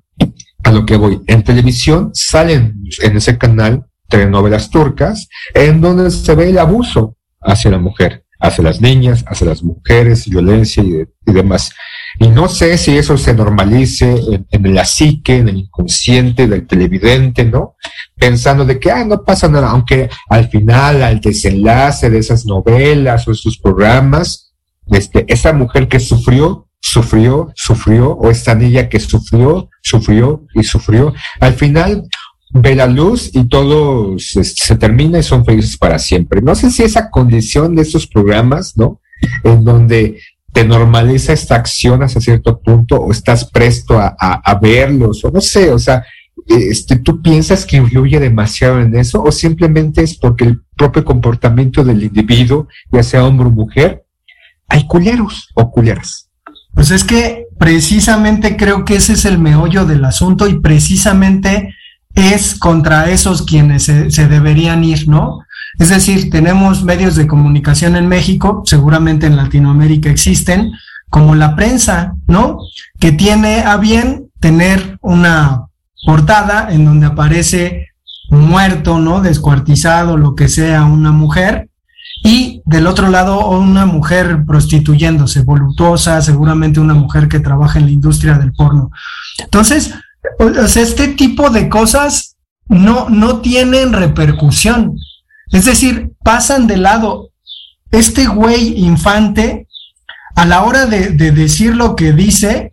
a 0.63 0.71
lo 0.71 0.86
que 0.86 0.97
voy. 0.97 1.21
En 1.28 1.43
televisión 1.43 2.12
salen 2.13 2.84
en 3.02 3.17
ese 3.17 3.38
canal 3.38 3.86
telenovelas 4.08 4.69
turcas 4.69 5.30
en 5.54 5.82
donde 5.82 6.12
se 6.12 6.36
ve 6.36 6.49
el 6.49 6.58
abuso 6.58 7.15
hacia 7.39 7.71
la 7.71 7.78
mujer, 7.78 8.25
hacia 8.39 8.63
las 8.63 8.82
niñas, 8.82 9.23
hacia 9.28 9.47
las 9.47 9.63
mujeres, 9.63 10.28
violencia 10.28 10.84
y, 10.84 11.06
y 11.25 11.32
demás. 11.32 11.71
Y 12.19 12.27
no 12.27 12.49
sé 12.49 12.77
si 12.77 12.97
eso 12.97 13.17
se 13.17 13.34
normalice 13.34 14.12
en, 14.12 14.45
en 14.51 14.75
la 14.75 14.84
psique, 14.84 15.38
en 15.38 15.47
el 15.47 15.58
inconsciente 15.60 16.47
del 16.47 16.67
televidente, 16.67 17.45
¿no? 17.45 17.75
Pensando 18.15 18.65
de 18.65 18.77
que, 18.77 18.91
ah, 18.91 19.05
no 19.05 19.23
pasa 19.23 19.47
nada, 19.47 19.69
aunque 19.69 20.10
al 20.29 20.49
final, 20.49 21.01
al 21.01 21.21
desenlace 21.21 22.10
de 22.10 22.19
esas 22.19 22.45
novelas 22.45 23.25
o 23.25 23.32
esos 23.32 23.58
programas, 23.58 24.53
este, 24.88 25.25
esa 25.32 25.53
mujer 25.53 25.88
que 25.88 26.01
sufrió, 26.01 26.67
sufrió, 26.82 27.53
sufrió, 27.55 28.12
o 28.12 28.29
esta 28.29 28.53
niña 28.53 28.89
que 28.89 28.99
sufrió, 28.99 29.69
sufrió 29.82 30.45
y 30.53 30.63
sufrió, 30.63 31.13
al 31.39 31.53
final 31.53 32.03
ve 32.51 32.75
la 32.75 32.88
luz 32.88 33.29
y 33.34 33.47
todo 33.47 34.19
se, 34.19 34.43
se 34.43 34.75
termina 34.75 35.19
y 35.19 35.23
son 35.23 35.45
felices 35.45 35.77
para 35.77 35.99
siempre. 35.99 36.41
No 36.41 36.53
sé 36.53 36.69
si 36.69 36.84
esa 36.84 37.10
condición 37.10 37.75
de 37.75 37.84
estos 37.84 38.08
programas, 38.08 38.75
¿no? 38.75 38.99
En 39.43 39.63
donde 39.63 40.19
te 40.51 40.63
normaliza 40.65 41.33
esta 41.33 41.55
acción 41.55 42.03
hasta 42.03 42.19
cierto 42.19 42.59
punto 42.59 42.95
o 42.97 43.12
estás 43.12 43.45
presto 43.45 43.97
a, 43.97 44.15
a, 44.17 44.59
verlos 44.59 45.23
o 45.23 45.31
no 45.31 45.41
sé, 45.41 45.71
o 45.71 45.79
sea, 45.79 46.03
este, 46.47 46.97
¿tú 46.97 47.21
piensas 47.21 47.65
que 47.65 47.77
influye 47.77 48.19
demasiado 48.19 48.79
en 48.79 48.95
eso 48.95 49.21
o 49.21 49.31
simplemente 49.31 50.01
es 50.01 50.17
porque 50.17 50.45
el 50.45 50.62
propio 50.75 51.05
comportamiento 51.05 51.83
del 51.83 52.03
individuo, 52.03 52.67
ya 52.91 53.03
sea 53.03 53.25
hombre 53.25 53.47
o 53.47 53.51
mujer, 53.51 54.05
hay 54.67 54.88
culeros 54.88 55.49
o 55.53 55.69
culeras? 55.69 56.29
Pues 56.73 56.91
es 56.91 57.03
que 57.03 57.47
precisamente 57.57 58.55
creo 58.55 58.85
que 58.85 58.95
ese 58.95 59.13
es 59.13 59.25
el 59.25 59.38
meollo 59.38 59.85
del 59.85 60.05
asunto 60.05 60.47
y 60.47 60.59
precisamente 60.59 61.75
es 62.15 62.55
contra 62.55 63.09
esos 63.09 63.43
quienes 63.43 63.83
se, 63.83 64.12
se, 64.12 64.27
deberían 64.27 64.83
ir, 64.83 65.07
¿no? 65.07 65.39
Es 65.79 65.89
decir, 65.89 66.29
tenemos 66.29 66.83
medios 66.83 67.15
de 67.15 67.25
comunicación 67.25 67.95
en 67.95 68.07
México, 68.07 68.63
seguramente 68.65 69.25
en 69.25 69.37
Latinoamérica 69.37 70.09
existen, 70.09 70.71
como 71.09 71.33
la 71.35 71.55
prensa, 71.55 72.13
¿no? 72.27 72.59
Que 72.99 73.11
tiene 73.11 73.61
a 73.61 73.77
bien 73.77 74.29
tener 74.39 74.99
una 75.01 75.65
portada 76.05 76.67
en 76.71 76.85
donde 76.85 77.07
aparece 77.07 77.87
muerto, 78.29 78.99
¿no? 78.99 79.21
Descuartizado, 79.21 80.17
lo 80.17 80.35
que 80.35 80.49
sea, 80.49 80.83
una 80.83 81.11
mujer, 81.11 81.69
y 82.23 82.61
del 82.65 82.87
otro 82.87 83.09
lado 83.09 83.49
una 83.49 83.85
mujer 83.85 84.43
prostituyéndose, 84.45 85.43
voluptuosa, 85.43 86.21
seguramente 86.21 86.79
una 86.79 86.93
mujer 86.93 87.27
que 87.27 87.39
trabaja 87.39 87.79
en 87.79 87.85
la 87.85 87.91
industria 87.91 88.33
del 88.33 88.51
porno. 88.51 88.91
Entonces, 89.37 89.93
este 90.75 91.09
tipo 91.09 91.49
de 91.49 91.69
cosas 91.69 92.35
no, 92.67 93.09
no 93.09 93.37
tienen 93.37 93.93
repercusión. 93.93 94.97
Es 95.51 95.65
decir, 95.65 96.13
pasan 96.23 96.67
de 96.67 96.77
lado. 96.77 97.29
Este 97.91 98.27
güey 98.27 98.79
infante, 98.79 99.67
a 100.35 100.45
la 100.45 100.63
hora 100.63 100.85
de, 100.85 101.09
de, 101.12 101.31
decir 101.31 101.75
lo 101.75 101.95
que 101.95 102.13
dice, 102.13 102.71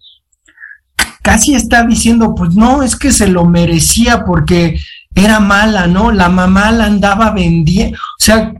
casi 1.22 1.54
está 1.54 1.84
diciendo, 1.84 2.34
pues 2.34 2.54
no, 2.54 2.82
es 2.82 2.96
que 2.96 3.12
se 3.12 3.26
lo 3.26 3.46
merecía 3.46 4.24
porque 4.24 4.78
era 5.14 5.40
mala, 5.40 5.86
¿no? 5.86 6.12
La 6.12 6.28
mamá 6.28 6.70
la 6.70 6.84
andaba 6.84 7.30
vendiendo. 7.30 7.96
O 7.96 8.24
sea, 8.24 8.52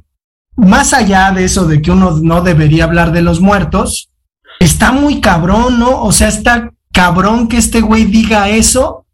más 0.56 0.94
allá 0.94 1.30
de 1.32 1.44
eso 1.44 1.66
de 1.66 1.82
que 1.82 1.90
uno 1.90 2.18
no 2.22 2.40
debería 2.40 2.84
hablar 2.84 3.12
de 3.12 3.22
los 3.22 3.40
muertos, 3.40 4.10
está 4.58 4.90
muy 4.90 5.20
cabrón, 5.20 5.78
¿no? 5.78 6.02
O 6.02 6.12
sea, 6.12 6.28
está 6.28 6.72
cabrón 6.92 7.48
que 7.48 7.58
este 7.58 7.82
güey 7.82 8.04
diga 8.04 8.48
eso, 8.48 9.04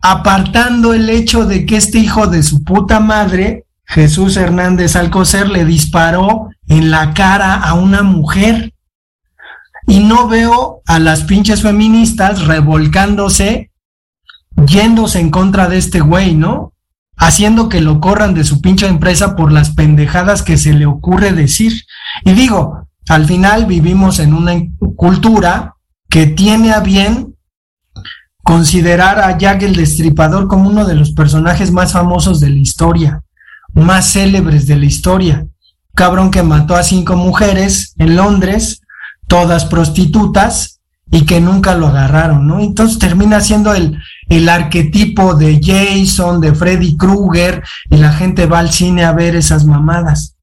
apartando 0.00 0.94
el 0.94 1.10
hecho 1.10 1.44
de 1.44 1.66
que 1.66 1.76
este 1.76 1.98
hijo 1.98 2.28
de 2.28 2.42
su 2.42 2.62
puta 2.62 3.00
madre, 3.00 3.66
Jesús 3.86 4.36
Hernández 4.36 4.96
Alcocer, 4.96 5.48
le 5.48 5.64
disparó 5.64 6.48
en 6.66 6.90
la 6.90 7.14
cara 7.14 7.54
a 7.54 7.74
una 7.74 8.02
mujer. 8.02 8.74
Y 9.86 10.00
no 10.00 10.28
veo 10.28 10.82
a 10.86 10.98
las 10.98 11.24
pinches 11.24 11.62
feministas 11.62 12.46
revolcándose, 12.46 13.70
yéndose 14.66 15.18
en 15.18 15.30
contra 15.30 15.68
de 15.68 15.78
este 15.78 16.00
güey, 16.00 16.34
¿no? 16.34 16.72
Haciendo 17.16 17.68
que 17.68 17.80
lo 17.80 18.00
corran 18.00 18.34
de 18.34 18.44
su 18.44 18.60
pinche 18.60 18.86
empresa 18.86 19.36
por 19.36 19.52
las 19.52 19.70
pendejadas 19.70 20.42
que 20.42 20.56
se 20.56 20.72
le 20.72 20.86
ocurre 20.86 21.32
decir. 21.32 21.82
Y 22.24 22.32
digo, 22.32 22.86
al 23.08 23.26
final 23.26 23.66
vivimos 23.66 24.20
en 24.20 24.34
una 24.34 24.54
cultura 24.96 25.74
que 26.08 26.26
tiene 26.26 26.72
a 26.72 26.80
bien 26.80 27.36
considerar 28.42 29.18
a 29.20 29.38
Jack 29.38 29.62
el 29.62 29.76
Destripador 29.76 30.48
como 30.48 30.68
uno 30.68 30.84
de 30.84 30.94
los 30.94 31.12
personajes 31.12 31.72
más 31.72 31.92
famosos 31.92 32.40
de 32.40 32.50
la 32.50 32.58
historia, 32.58 33.22
más 33.74 34.12
célebres 34.12 34.66
de 34.66 34.76
la 34.76 34.86
historia. 34.86 35.46
Cabrón 35.94 36.30
que 36.30 36.42
mató 36.42 36.74
a 36.74 36.82
cinco 36.82 37.16
mujeres 37.16 37.94
en 37.98 38.16
Londres, 38.16 38.82
todas 39.28 39.64
prostitutas, 39.64 40.80
y 41.10 41.26
que 41.26 41.42
nunca 41.42 41.74
lo 41.74 41.88
agarraron, 41.88 42.46
¿no? 42.46 42.60
Entonces 42.60 42.98
termina 42.98 43.40
siendo 43.40 43.74
el, 43.74 43.98
el 44.28 44.48
arquetipo 44.48 45.34
de 45.34 45.60
Jason, 45.62 46.40
de 46.40 46.54
Freddy 46.54 46.96
Krueger, 46.96 47.62
y 47.90 47.98
la 47.98 48.12
gente 48.12 48.46
va 48.46 48.60
al 48.60 48.72
cine 48.72 49.04
a 49.04 49.12
ver 49.12 49.36
esas 49.36 49.66
mamadas 49.66 50.36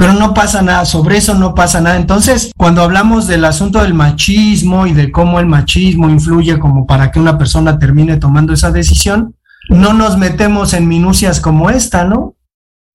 pero 0.00 0.14
no 0.14 0.32
pasa 0.32 0.62
nada, 0.62 0.86
sobre 0.86 1.18
eso 1.18 1.34
no 1.34 1.54
pasa 1.54 1.78
nada. 1.82 1.96
Entonces, 1.96 2.52
cuando 2.56 2.82
hablamos 2.82 3.26
del 3.26 3.44
asunto 3.44 3.82
del 3.82 3.92
machismo 3.92 4.86
y 4.86 4.94
de 4.94 5.12
cómo 5.12 5.38
el 5.38 5.44
machismo 5.44 6.08
influye 6.08 6.58
como 6.58 6.86
para 6.86 7.10
que 7.10 7.20
una 7.20 7.36
persona 7.36 7.78
termine 7.78 8.16
tomando 8.16 8.54
esa 8.54 8.70
decisión, 8.70 9.34
no 9.68 9.92
nos 9.92 10.16
metemos 10.16 10.72
en 10.72 10.88
minucias 10.88 11.38
como 11.38 11.68
esta, 11.68 12.06
¿no? 12.06 12.34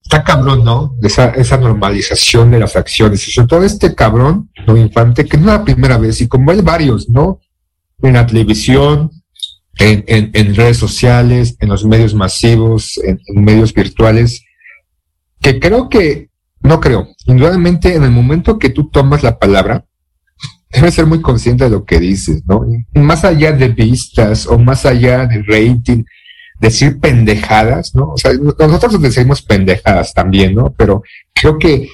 Está 0.06 0.24
cabrón, 0.24 0.64
¿no? 0.64 0.96
Esa, 1.02 1.30
esa 1.32 1.58
normalización 1.58 2.52
de 2.52 2.60
las 2.60 2.76
acciones. 2.76 3.28
Y 3.28 3.32
sobre 3.32 3.48
todo 3.48 3.64
este 3.64 3.96
cabrón, 3.96 4.52
no 4.68 4.78
infante, 4.78 5.26
que 5.26 5.36
no 5.36 5.52
es 5.52 5.58
la 5.58 5.66
primera 5.66 5.98
vez, 5.98 6.22
y 6.22 6.28
como 6.28 6.52
hay 6.52 6.62
varios, 6.62 7.10
¿no? 7.10 7.40
En 8.04 8.14
la 8.14 8.28
televisión, 8.28 9.10
en, 9.80 10.04
en, 10.08 10.56
redes 10.56 10.78
sociales, 10.78 11.58
en 11.60 11.70
los 11.70 11.84
medios 11.86 12.14
masivos, 12.14 13.00
en, 13.04 13.20
medios 13.34 13.74
virtuales, 13.74 14.44
que 15.42 15.60
creo 15.60 15.90
que 15.90 16.30
no 16.62 16.80
creo. 16.80 17.08
Indudablemente, 17.26 17.96
en 17.96 18.04
el 18.04 18.12
momento 18.12 18.60
que 18.60 18.70
tú 18.70 18.90
tomas 18.90 19.24
la 19.24 19.40
palabra, 19.40 19.86
debes 20.70 20.94
ser 20.94 21.08
muy 21.08 21.20
consciente 21.20 21.64
de 21.64 21.72
lo 21.72 21.84
que 21.84 22.00
dices, 22.00 22.44
¿no? 22.46 22.62
Más 22.94 23.26
allá 23.26 23.54
de 23.54 23.70
vistas 23.70 24.46
o 24.46 24.60
más 24.60 24.86
allá 24.86 25.26
de 25.26 25.42
rating, 25.42 26.04
decir 26.60 27.00
pendejadas, 27.00 27.96
¿no? 27.96 28.14
O 28.14 28.18
sea, 28.18 28.32
nosotros 28.34 29.02
decimos 29.02 29.42
pendejadas 29.42 30.14
también, 30.14 30.56
¿no? 30.56 30.74
Pero 30.78 31.04
creo 31.34 31.58
que 31.58 31.90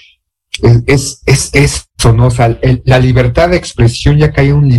es, 0.85 1.21
es, 1.25 1.51
es 1.53 1.89
eso, 1.97 2.13
¿no? 2.13 2.27
O 2.27 2.31
sea, 2.31 2.57
el, 2.61 2.81
la 2.85 2.99
libertad 2.99 3.49
de 3.49 3.57
expresión 3.57 4.17
ya 4.17 4.31
cae 4.31 4.49
en 4.49 4.55
un, 4.55 4.71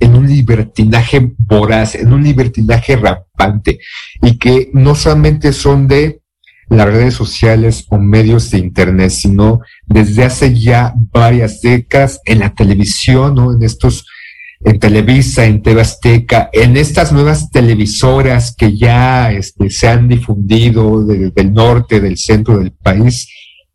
en 0.00 0.14
un 0.14 0.26
libertinaje 0.26 1.32
voraz, 1.38 1.94
en 1.94 2.12
un 2.12 2.22
libertinaje 2.22 2.96
rampante, 2.96 3.78
y 4.22 4.38
que 4.38 4.70
no 4.72 4.94
solamente 4.94 5.52
son 5.52 5.86
de 5.86 6.22
las 6.68 6.86
redes 6.86 7.14
sociales 7.14 7.84
o 7.90 7.98
medios 7.98 8.50
de 8.50 8.58
internet, 8.58 9.10
sino 9.10 9.60
desde 9.86 10.24
hace 10.24 10.58
ya 10.58 10.94
varias 11.12 11.60
décadas 11.60 12.20
en 12.24 12.40
la 12.40 12.54
televisión, 12.54 13.34
¿no? 13.34 13.52
En 13.52 13.62
estos, 13.62 14.06
en 14.64 14.78
Televisa, 14.78 15.44
en 15.44 15.62
TV 15.62 15.80
Azteca, 15.80 16.48
en 16.52 16.76
estas 16.76 17.12
nuevas 17.12 17.50
televisoras 17.50 18.54
que 18.56 18.76
ya 18.76 19.32
este, 19.32 19.70
se 19.70 19.88
han 19.88 20.08
difundido 20.08 21.04
de, 21.04 21.30
del 21.30 21.52
norte, 21.52 22.00
del 22.00 22.16
centro 22.16 22.58
del 22.58 22.72
país, 22.72 23.28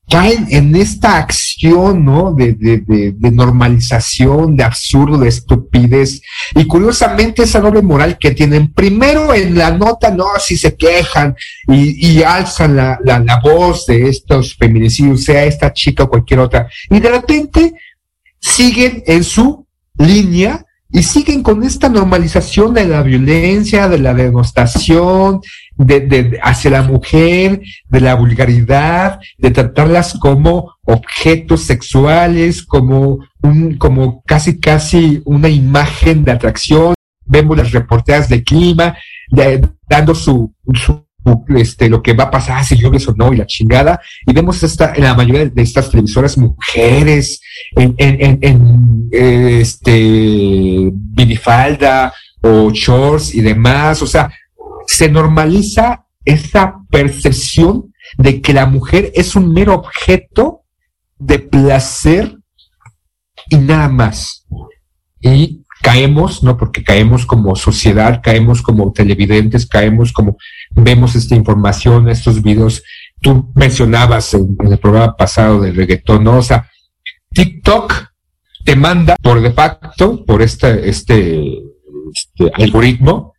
caen 0.09 0.47
en 0.49 0.73
esta 0.75 1.17
acción, 1.17 2.05
¿no? 2.05 2.33
De, 2.33 2.53
de, 2.53 2.77
de, 3.11 3.31
normalización, 3.31 4.55
de 4.55 4.63
absurdo, 4.63 5.17
de 5.17 5.27
estupidez. 5.27 6.21
Y 6.55 6.65
curiosamente 6.65 7.43
esa 7.43 7.59
doble 7.59 7.81
moral 7.81 8.17
que 8.17 8.31
tienen, 8.31 8.71
primero 8.71 9.33
en 9.33 9.57
la 9.57 9.71
nota, 9.71 10.09
no, 10.09 10.25
si 10.39 10.55
se 10.55 10.75
quejan 10.75 11.35
y, 11.67 12.07
y 12.07 12.23
alzan 12.23 12.77
la, 12.77 12.97
la, 13.03 13.19
la, 13.19 13.41
voz 13.41 13.85
de 13.87 14.07
estos 14.07 14.55
feminicidios, 14.55 15.25
sea 15.25 15.43
esta 15.43 15.73
chica 15.73 16.03
o 16.03 16.09
cualquier 16.09 16.39
otra, 16.39 16.69
y 16.89 16.99
de 17.01 17.09
repente 17.09 17.73
siguen 18.39 19.03
en 19.05 19.25
su 19.25 19.67
línea 19.97 20.63
y 20.89 21.03
siguen 21.03 21.43
con 21.43 21.63
esta 21.63 21.89
normalización 21.89 22.73
de 22.73 22.87
la 22.87 23.03
violencia, 23.03 23.89
de 23.89 23.99
la 23.99 24.13
denostación, 24.13 25.41
de, 25.75 25.99
de, 26.01 26.39
hacia 26.41 26.71
la 26.71 26.81
mujer, 26.81 27.61
de 27.89 28.01
la 28.01 28.15
vulgaridad, 28.15 29.19
de 29.37 29.51
tratarlas 29.51 30.13
como 30.13 30.75
objetos 30.85 31.63
sexuales, 31.63 32.63
como 32.63 33.19
un, 33.41 33.77
como 33.77 34.21
casi 34.25 34.59
casi 34.59 35.21
una 35.25 35.49
imagen 35.49 36.23
de 36.23 36.31
atracción. 36.31 36.93
Vemos 37.25 37.57
las 37.57 37.71
reporteras 37.71 38.29
de 38.29 38.43
clima, 38.43 38.95
de, 39.29 39.67
dando 39.89 40.15
su, 40.15 40.53
su 40.73 41.06
este, 41.55 41.89
lo 41.89 42.01
que 42.01 42.13
va 42.13 42.25
a 42.25 42.31
pasar 42.31 42.63
si 42.63 42.75
llueve 42.75 42.99
o 43.07 43.13
no 43.13 43.33
y 43.33 43.37
la 43.37 43.45
chingada. 43.45 43.99
Y 44.25 44.33
vemos 44.33 44.61
esta, 44.63 44.93
en 44.93 45.03
la 45.03 45.13
mayoría 45.13 45.45
de 45.45 45.61
estas 45.61 45.89
televisoras 45.89 46.37
mujeres 46.37 47.41
en, 47.75 47.95
en, 47.97 48.17
en, 48.21 48.39
en 48.41 49.09
este, 49.11 50.91
minifalda 51.15 52.13
o 52.41 52.71
shorts 52.71 53.35
y 53.35 53.41
demás. 53.41 54.01
O 54.01 54.07
sea, 54.07 54.31
se 54.85 55.09
normaliza 55.09 56.05
esa 56.23 56.75
percepción 56.89 57.93
de 58.17 58.41
que 58.41 58.53
la 58.53 58.65
mujer 58.65 59.11
es 59.15 59.35
un 59.35 59.53
mero 59.53 59.73
objeto 59.75 60.61
de 61.17 61.39
placer 61.39 62.37
y 63.49 63.57
nada 63.57 63.89
más. 63.89 64.45
Y 65.21 65.63
caemos, 65.81 66.43
¿no? 66.43 66.57
Porque 66.57 66.83
caemos 66.83 67.25
como 67.25 67.55
sociedad, 67.55 68.21
caemos 68.23 68.61
como 68.61 68.91
televidentes, 68.91 69.65
caemos 69.65 70.11
como 70.11 70.37
vemos 70.77 71.15
esta 71.15 71.35
información, 71.35 72.07
estos 72.09 72.41
videos. 72.41 72.83
Tú 73.19 73.51
mencionabas 73.55 74.33
en, 74.33 74.55
el 74.69 74.77
programa 74.77 75.15
pasado 75.15 75.59
del 75.59 75.75
reggaetón. 75.75 76.27
O 76.27 76.41
sea, 76.41 76.69
TikTok 77.33 77.93
te 78.63 78.75
manda 78.75 79.15
por 79.21 79.41
de 79.41 79.51
facto, 79.51 80.23
por 80.25 80.41
este, 80.41 80.87
este, 80.89 81.41
este 82.13 82.51
algoritmo, 82.63 83.33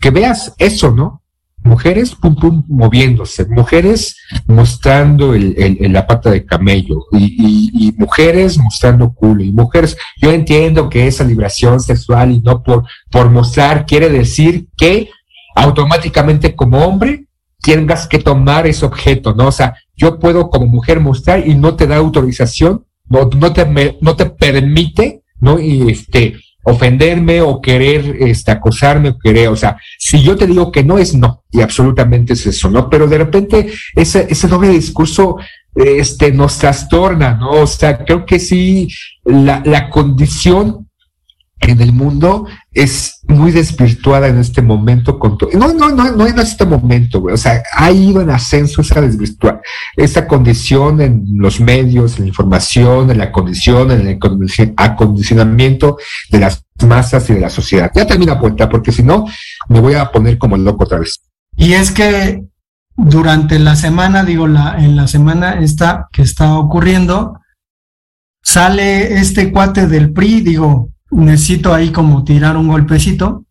que 0.00 0.10
veas 0.10 0.54
eso, 0.58 0.90
¿no? 0.90 1.22
Mujeres 1.66 2.14
pum 2.14 2.36
pum 2.36 2.62
moviéndose, 2.68 3.46
mujeres 3.46 4.16
mostrando 4.46 5.34
el- 5.34 5.76
la 5.90 6.06
pata 6.06 6.30
de 6.30 6.44
camello 6.44 7.06
y, 7.12 7.24
y- 7.38 7.88
y 7.88 7.92
mujeres 7.92 8.58
mostrando 8.58 9.14
culo 9.14 9.42
y 9.42 9.50
mujeres. 9.50 9.96
Yo 10.20 10.30
entiendo 10.30 10.90
que 10.90 11.06
esa 11.06 11.24
liberación 11.24 11.80
sexual 11.80 12.32
y 12.32 12.40
no 12.40 12.62
por, 12.62 12.84
por 13.10 13.30
mostrar 13.30 13.86
quiere 13.86 14.10
decir 14.10 14.68
que 14.76 15.08
automáticamente 15.54 16.54
como 16.54 16.84
hombre 16.84 17.26
tengas 17.62 18.06
que 18.06 18.18
tomar 18.18 18.66
ese 18.66 18.84
objeto, 18.84 19.34
¿no? 19.34 19.48
O 19.48 19.52
sea, 19.52 19.74
yo 19.96 20.18
puedo 20.18 20.50
como 20.50 20.66
mujer 20.66 21.00
mostrar 21.00 21.46
y 21.46 21.54
no 21.54 21.76
te 21.76 21.86
da 21.86 21.96
autorización, 21.96 22.84
no, 23.08 23.30
no 23.36 23.52
te, 23.52 23.96
no 24.00 24.16
te 24.16 24.26
permite, 24.26 25.22
¿no? 25.40 25.58
Y 25.58 25.90
este, 25.90 26.34
ofenderme 26.64 27.40
o 27.42 27.60
querer 27.60 28.16
este, 28.20 28.50
acosarme 28.50 29.10
o 29.10 29.18
querer, 29.18 29.48
o 29.48 29.56
sea, 29.56 29.78
si 29.98 30.22
yo 30.22 30.36
te 30.36 30.46
digo 30.46 30.72
que 30.72 30.82
no 30.82 30.98
es 30.98 31.14
no, 31.14 31.44
y 31.50 31.60
absolutamente 31.60 32.32
es 32.32 32.46
eso, 32.46 32.70
¿no? 32.70 32.88
Pero 32.90 33.06
de 33.06 33.18
repente 33.18 33.70
ese, 33.94 34.26
ese 34.28 34.48
doble 34.48 34.68
discurso 34.68 35.36
este, 35.74 36.32
nos 36.32 36.58
trastorna, 36.58 37.34
¿no? 37.34 37.50
O 37.50 37.66
sea, 37.66 37.98
creo 38.04 38.24
que 38.24 38.38
sí, 38.38 38.88
la, 39.24 39.62
la 39.64 39.90
condición 39.90 40.88
en 41.66 41.80
el 41.80 41.92
mundo 41.92 42.46
es 42.72 43.20
muy 43.28 43.52
desvirtuada 43.52 44.28
en 44.28 44.38
este 44.38 44.62
momento. 44.62 45.18
No, 45.54 45.72
no, 45.72 45.90
no, 45.90 46.12
no 46.12 46.26
en 46.26 46.38
este 46.38 46.64
momento, 46.64 47.20
güey. 47.20 47.34
O 47.34 47.38
sea, 47.38 47.62
ha 47.74 47.90
ido 47.90 48.20
en 48.20 48.30
ascenso 48.30 48.80
esa 48.80 49.00
desvirtua 49.00 49.60
esta 49.96 50.26
condición 50.26 51.00
en 51.00 51.24
los 51.36 51.60
medios, 51.60 52.16
en 52.16 52.22
la 52.22 52.28
información, 52.28 53.10
en 53.10 53.18
la 53.18 53.32
condición, 53.32 53.90
en 53.90 54.06
el 54.06 54.18
acondici- 54.18 54.74
acondicionamiento 54.76 55.96
de 56.30 56.40
las 56.40 56.64
masas 56.86 57.28
y 57.30 57.34
de 57.34 57.40
la 57.40 57.50
sociedad. 57.50 57.90
Ya 57.94 58.06
termina 58.06 58.38
puerta, 58.38 58.68
porque 58.68 58.92
si 58.92 59.02
no, 59.02 59.26
me 59.68 59.80
voy 59.80 59.94
a 59.94 60.10
poner 60.10 60.38
como 60.38 60.56
loco 60.56 60.84
otra 60.84 60.98
vez. 60.98 61.20
Y 61.56 61.72
es 61.74 61.90
que 61.90 62.44
durante 62.96 63.58
la 63.58 63.76
semana, 63.76 64.24
digo, 64.24 64.46
la, 64.46 64.76
en 64.78 64.96
la 64.96 65.06
semana 65.06 65.60
esta 65.60 66.08
que 66.12 66.22
está 66.22 66.54
ocurriendo, 66.58 67.40
sale 68.42 69.18
este 69.18 69.52
cuate 69.52 69.86
del 69.86 70.12
PRI, 70.12 70.40
digo, 70.42 70.90
necesito 71.14 71.72
ahí 71.74 71.90
como 71.90 72.24
tirar 72.24 72.56
un 72.56 72.68
golpecito. 72.68 73.44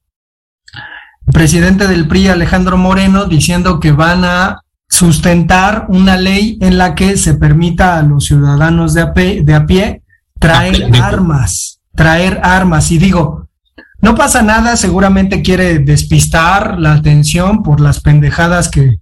Presidente 1.32 1.88
del 1.88 2.08
PRI, 2.08 2.28
Alejandro 2.28 2.78
Moreno, 2.78 3.26
diciendo 3.26 3.80
que 3.80 3.92
van 3.92 4.26
a 4.26 4.62
sustentar 4.90 5.86
una 5.90 6.18
ley 6.18 6.58
en 6.62 6.78
la 6.78 6.94
que 6.96 7.18
se 7.18 7.34
permita 7.36 7.98
a 7.98 8.04
los 8.04 8.26
ciudadanos 8.26 8.94
de 8.94 9.02
a 9.02 9.14
pie, 9.14 9.42
de 9.44 9.56
a 9.56 9.66
pie 9.66 10.02
traer 10.38 10.90
armas, 11.02 11.80
traer 11.96 12.40
armas. 12.44 12.92
Y 12.92 12.98
digo, 12.98 13.48
no 14.02 14.16
pasa 14.16 14.42
nada, 14.42 14.76
seguramente 14.76 15.42
quiere 15.42 15.80
despistar 15.80 16.78
la 16.78 16.94
atención 16.94 17.64
por 17.64 17.80
las 17.80 18.02
pendejadas 18.02 18.70
que, 18.70 19.00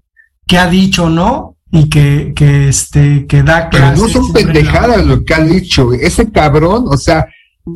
que 0.48 0.60
ha 0.60 0.68
dicho, 0.68 1.10
¿no? 1.10 1.56
Y 1.72 1.90
que, 1.90 2.34
que 2.36 2.68
este, 2.70 3.26
que 3.26 3.44
da 3.44 3.70
Pero 3.72 3.92
no 3.96 4.08
son 4.08 4.28
la- 4.28 4.34
pendejadas 4.34 5.06
lo 5.06 5.24
que 5.26 5.34
ha 5.34 5.40
dicho. 5.44 5.92
Ese 5.94 6.32
cabrón, 6.32 6.86
o 6.88 6.98
sea, 6.98 7.26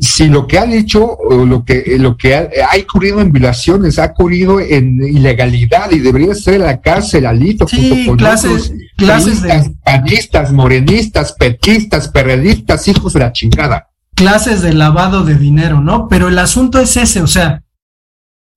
si 0.01 0.27
lo 0.27 0.47
que 0.47 0.58
ha 0.60 0.65
dicho 0.65 1.05
o 1.05 1.45
lo 1.45 1.63
que 1.65 1.97
lo 1.99 2.15
que 2.17 2.36
ha, 2.36 2.49
ha 2.71 2.77
ocurrido 2.81 3.21
en 3.21 3.31
violaciones, 3.31 3.97
ha 3.99 4.05
ocurrido 4.05 4.60
en 4.60 5.01
ilegalidad 5.03 5.91
y 5.91 5.99
debería 5.99 6.34
ser 6.36 6.55
en 6.55 6.62
la 6.63 6.81
cárcel 6.81 7.25
alito 7.25 7.67
Sí, 7.67 7.89
junto 7.89 8.05
con 8.12 8.17
clases- 8.17 8.51
otros 8.51 8.71
clases 8.97 9.41
de- 9.41 9.75
panistas, 9.84 10.51
morenistas, 10.51 11.34
petistas, 11.34 12.08
perredistas, 12.10 12.88
hijos 12.88 13.13
de 13.13 13.19
la 13.19 13.31
chingada. 13.31 13.88
clases 14.15 14.62
de 14.62 14.73
lavado 14.73 15.23
de 15.25 15.36
dinero, 15.36 15.81
¿no? 15.81 16.08
Pero 16.08 16.29
el 16.29 16.39
asunto 16.39 16.79
es 16.79 16.95
ese, 16.97 17.21
o 17.21 17.27
sea, 17.27 17.63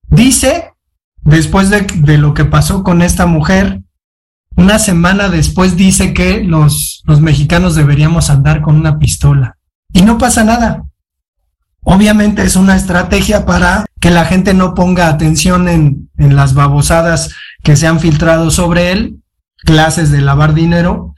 dice, 0.08 0.72
después 1.22 1.70
de, 1.70 1.82
de 1.82 2.18
lo 2.18 2.34
que 2.34 2.44
pasó 2.44 2.82
con 2.82 3.02
esta 3.02 3.26
mujer, 3.26 3.82
una 4.56 4.78
semana 4.78 5.28
después 5.28 5.76
dice 5.76 6.12
que 6.14 6.42
los, 6.42 7.02
los 7.06 7.20
mexicanos 7.20 7.74
deberíamos 7.74 8.30
andar 8.30 8.60
con 8.60 8.76
una 8.76 8.98
pistola. 8.98 9.56
Y 9.92 10.02
no 10.02 10.18
pasa 10.18 10.44
nada. 10.44 10.84
Obviamente 11.90 12.42
es 12.42 12.54
una 12.54 12.76
estrategia 12.76 13.46
para 13.46 13.86
que 13.98 14.10
la 14.10 14.26
gente 14.26 14.52
no 14.52 14.74
ponga 14.74 15.08
atención 15.08 15.68
en, 15.68 16.10
en 16.18 16.36
las 16.36 16.52
babosadas 16.52 17.30
que 17.62 17.76
se 17.76 17.86
han 17.86 17.98
filtrado 17.98 18.50
sobre 18.50 18.92
él, 18.92 19.22
clases 19.64 20.10
de 20.10 20.20
lavar 20.20 20.52
dinero, 20.52 21.14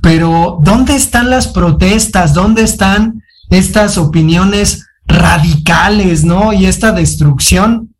pero 0.00 0.58
¿dónde 0.62 0.96
están 0.96 1.28
las 1.28 1.48
protestas? 1.48 2.32
¿Dónde 2.32 2.62
están 2.62 3.22
estas 3.50 3.98
opiniones 3.98 4.86
radicales, 5.06 6.24
¿no? 6.24 6.54
Y 6.54 6.64
esta 6.64 6.92
destrucción 6.92 7.94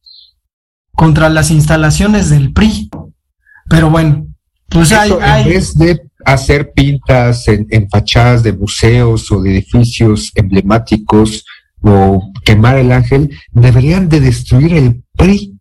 contra 0.95 1.29
las 1.29 1.51
instalaciones 1.51 2.31
del 2.31 2.55
PRI. 2.55 2.89
Pero 3.69 3.91
bueno, 3.91 4.27
pues 4.71 4.91
hay, 4.93 5.13
hay- 5.21 5.43
en 5.43 5.49
vez 5.51 5.75
de 5.75 6.01
hacer 6.25 6.73
pintas 6.73 7.47
en, 7.49 7.67
en 7.71 7.91
fachadas 7.91 8.43
de 8.43 8.55
museos 8.55 9.31
o 9.31 9.43
de 9.43 9.51
edificios 9.51 10.33
emblemáticos 10.35 11.45
o 11.83 12.33
quemar 12.45 12.77
el 12.77 12.93
ángel, 12.93 13.31
deberían 13.53 14.09
de 14.09 14.21
destruir 14.21 14.75
el 14.75 15.03
PRI. 15.17 15.57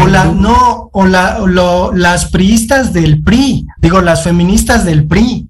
o 0.00 0.06
la, 0.06 0.26
no, 0.26 0.88
o, 0.92 1.04
la, 1.06 1.42
o 1.42 1.46
lo- 1.48 1.92
las 1.92 2.30
priistas 2.30 2.92
del 2.92 3.22
PRI, 3.22 3.66
digo, 3.82 4.00
las 4.00 4.22
feministas 4.22 4.84
del 4.84 5.06
PRI, 5.08 5.48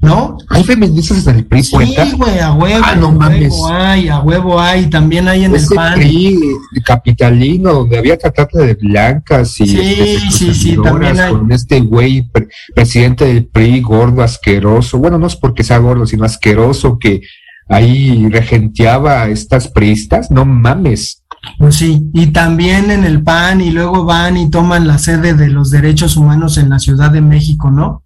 ¿no? 0.00 0.36
¿Hay 0.50 0.62
feministas 0.62 1.24
del 1.24 1.44
PRI, 1.44 1.64
Sí, 1.64 1.72
cuenta? 1.72 2.04
güey, 2.16 2.38
a 2.38 2.52
huevo, 2.52 2.84
Ah, 2.86 2.94
no 2.94 3.08
a 3.08 3.12
mames. 3.12 3.50
huevo 3.52 3.68
hay, 3.68 4.08
a 4.08 4.20
huevo 4.20 4.60
hay, 4.60 4.86
también 4.90 5.26
hay 5.26 5.44
en 5.44 5.50
el 5.52 5.56
Ese 5.56 5.74
PAN. 5.74 5.94
PRI 5.94 6.38
capitalino, 6.84 7.72
donde 7.72 7.98
había 7.98 8.16
trata 8.16 8.46
de 8.60 8.74
blancas 8.74 9.60
y 9.60 9.66
Sí, 9.66 9.80
este, 9.80 10.30
sí, 10.30 10.54
sí, 10.54 10.76
también 10.82 11.18
hay. 11.18 11.32
con 11.32 11.50
este 11.50 11.80
güey, 11.80 12.22
pre- 12.30 12.48
presidente 12.74 13.24
del 13.24 13.46
PRI, 13.46 13.80
gordo, 13.80 14.22
asqueroso. 14.22 14.98
Bueno, 14.98 15.18
no 15.18 15.26
es 15.26 15.34
porque 15.36 15.64
sea 15.64 15.78
gordo, 15.78 16.06
sino 16.06 16.24
asqueroso, 16.24 16.98
que 16.98 17.22
ahí 17.68 18.28
regenteaba 18.28 19.22
a 19.22 19.28
estas 19.28 19.68
priistas. 19.68 20.30
No 20.30 20.44
mames. 20.44 21.22
Pues 21.58 21.76
sí, 21.76 22.02
y 22.14 22.28
también 22.28 22.90
en 22.90 23.04
el 23.04 23.22
PAN 23.22 23.60
y 23.60 23.70
luego 23.70 24.04
van 24.04 24.36
y 24.36 24.48
toman 24.50 24.86
la 24.86 24.98
sede 24.98 25.34
de 25.34 25.48
los 25.48 25.70
derechos 25.70 26.16
humanos 26.16 26.56
en 26.56 26.70
la 26.70 26.78
Ciudad 26.78 27.10
de 27.10 27.20
México, 27.20 27.70
¿no? 27.70 28.02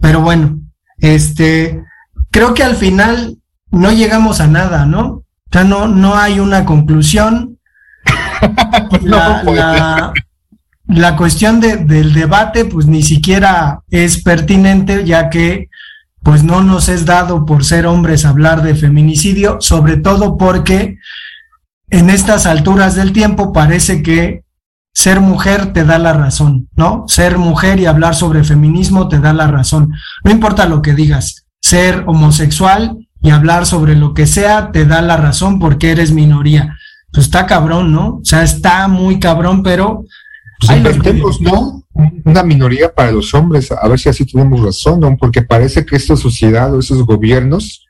Pero 0.00 0.20
bueno, 0.22 0.58
este, 0.98 1.82
creo 2.30 2.52
que 2.54 2.64
al 2.64 2.74
final 2.74 3.36
no 3.70 3.92
llegamos 3.92 4.40
a 4.40 4.48
nada, 4.48 4.86
¿no? 4.86 5.06
O 5.06 5.24
sea, 5.52 5.62
no, 5.64 5.86
no 5.86 6.16
hay 6.16 6.40
una 6.40 6.64
conclusión. 6.64 7.58
la, 9.02 9.42
pues. 9.44 9.56
la- 9.56 10.12
la 10.86 11.16
cuestión 11.16 11.60
de- 11.60 11.76
del 11.76 12.12
debate, 12.12 12.64
pues 12.64 12.86
ni 12.86 13.02
siquiera 13.04 13.80
es 13.90 14.20
pertinente, 14.24 15.04
ya 15.04 15.30
que 15.30 15.68
pues 16.22 16.44
no 16.44 16.62
nos 16.62 16.88
es 16.88 17.06
dado 17.06 17.46
por 17.46 17.64
ser 17.64 17.86
hombres 17.86 18.24
hablar 18.24 18.62
de 18.62 18.74
feminicidio, 18.74 19.58
sobre 19.60 19.96
todo 19.96 20.36
porque 20.36 20.98
en 21.88 22.10
estas 22.10 22.46
alturas 22.46 22.94
del 22.94 23.12
tiempo 23.12 23.52
parece 23.52 24.02
que 24.02 24.44
ser 24.92 25.20
mujer 25.20 25.72
te 25.72 25.84
da 25.84 25.98
la 25.98 26.12
razón, 26.12 26.68
¿no? 26.76 27.04
Ser 27.08 27.38
mujer 27.38 27.80
y 27.80 27.86
hablar 27.86 28.14
sobre 28.14 28.44
feminismo 28.44 29.08
te 29.08 29.18
da 29.18 29.32
la 29.32 29.46
razón. 29.46 29.92
No 30.24 30.30
importa 30.30 30.66
lo 30.66 30.82
que 30.82 30.94
digas, 30.94 31.46
ser 31.60 32.04
homosexual 32.06 32.96
y 33.22 33.30
hablar 33.30 33.66
sobre 33.66 33.96
lo 33.96 34.14
que 34.14 34.26
sea 34.26 34.72
te 34.72 34.84
da 34.84 35.02
la 35.02 35.16
razón 35.16 35.58
porque 35.58 35.90
eres 35.90 36.12
minoría. 36.12 36.76
Pues 37.12 37.26
está 37.26 37.46
cabrón, 37.46 37.92
¿no? 37.92 38.16
O 38.16 38.24
sea, 38.24 38.42
está 38.42 38.86
muy 38.88 39.18
cabrón, 39.18 39.62
pero 39.62 40.04
Pues 40.60 40.70
ahí 40.70 40.82
los 40.82 40.96
inventemos, 40.96 41.40
¿no? 41.40 41.79
Una 42.24 42.42
minoría 42.42 42.92
para 42.92 43.12
los 43.12 43.34
hombres, 43.34 43.72
a 43.72 43.86
ver 43.88 43.98
si 43.98 44.08
así 44.08 44.24
tenemos 44.24 44.60
razón, 44.62 45.00
¿no? 45.00 45.16
Porque 45.16 45.42
parece 45.42 45.84
que 45.84 45.96
esta 45.96 46.16
sociedad 46.16 46.74
o 46.74 46.80
esos 46.80 47.04
gobiernos 47.04 47.86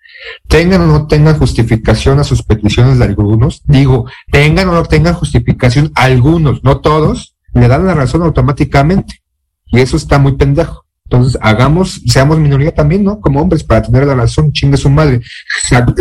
tengan 0.49 0.83
o 0.83 0.87
no 0.87 1.07
tengan 1.07 1.39
justificación 1.39 2.19
a 2.19 2.25
sus 2.25 2.43
peticiones 2.43 2.99
de 2.99 3.05
algunos, 3.05 3.63
digo, 3.65 4.07
tengan 4.31 4.69
o 4.69 4.73
no 4.73 4.85
tengan 4.85 5.15
justificación 5.15 5.93
algunos, 5.95 6.63
no 6.63 6.81
todos, 6.81 7.37
le 7.55 7.69
dan 7.69 7.87
la 7.87 7.95
razón 7.95 8.23
automáticamente. 8.23 9.23
Y 9.67 9.81
eso 9.81 9.97
está 9.97 10.19
muy 10.19 10.33
pendejo. 10.33 10.85
Entonces, 11.05 11.39
hagamos, 11.43 12.03
seamos 12.07 12.39
minoría 12.39 12.73
también, 12.73 13.03
¿no? 13.03 13.21
Como 13.21 13.41
hombres, 13.41 13.65
para 13.65 13.83
tener 13.83 14.07
la 14.07 14.15
razón, 14.15 14.53
chingue 14.53 14.77
su 14.77 14.91
madre. 14.91 15.21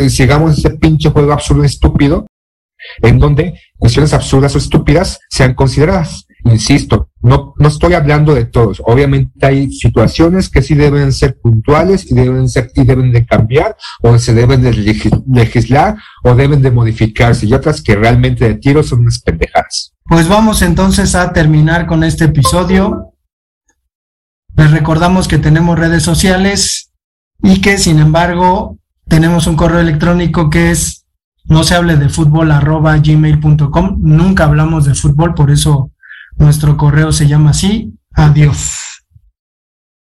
Sigamos 0.07 0.57
ese 0.57 0.69
pinche 0.71 1.09
juego 1.09 1.33
absurdo 1.33 1.63
y 1.63 1.65
estúpido, 1.65 2.27
en 3.01 3.17
donde 3.17 3.59
cuestiones 3.77 4.13
absurdas 4.13 4.53
o 4.55 4.59
estúpidas 4.59 5.19
sean 5.29 5.55
consideradas. 5.55 6.27
Insisto, 6.45 7.09
no, 7.21 7.53
no 7.57 7.67
estoy 7.67 7.93
hablando 7.93 8.33
de 8.33 8.45
todos. 8.45 8.81
Obviamente 8.85 9.45
hay 9.45 9.71
situaciones 9.71 10.49
que 10.49 10.61
sí 10.61 10.73
deben 10.73 11.11
ser 11.11 11.37
puntuales 11.39 12.09
y 12.09 12.15
deben 12.15 12.47
ser 12.47 12.71
y 12.75 12.85
deben 12.85 13.11
de 13.11 13.25
cambiar 13.25 13.75
o 14.01 14.17
se 14.17 14.33
deben 14.33 14.61
de 14.61 14.73
legislar 15.27 15.97
o 16.23 16.35
deben 16.35 16.61
de 16.61 16.71
modificarse 16.71 17.45
y 17.45 17.53
otras 17.53 17.81
que 17.81 17.95
realmente 17.95 18.47
de 18.47 18.55
tiro 18.55 18.83
son 18.83 19.01
unas 19.01 19.19
pendejadas. 19.19 19.93
Pues 20.05 20.27
vamos 20.29 20.61
entonces 20.61 21.13
a 21.15 21.33
terminar 21.33 21.85
con 21.87 22.03
este 22.03 22.25
episodio. 22.25 23.13
Les 24.55 24.71
recordamos 24.71 25.27
que 25.27 25.37
tenemos 25.37 25.77
redes 25.77 26.03
sociales 26.03 26.91
y 27.43 27.61
que 27.61 27.77
sin 27.77 27.99
embargo 27.99 28.77
tenemos 29.07 29.45
un 29.47 29.55
correo 29.55 29.79
electrónico 29.79 30.49
que 30.49 30.71
es 30.71 31.05
no 31.45 31.63
se 31.63 31.75
hable 31.75 31.97
de 31.97 32.09
fútbol 32.09 32.51
arroba 32.51 32.97
gmail.com. 32.97 33.97
Nunca 34.01 34.45
hablamos 34.45 34.85
de 34.85 34.95
fútbol, 34.95 35.33
por 35.33 35.51
eso 35.51 35.91
nuestro 36.39 36.75
correo 36.77 37.11
se 37.11 37.27
llama 37.27 37.51
así. 37.51 37.93
Adiós. 38.13 38.98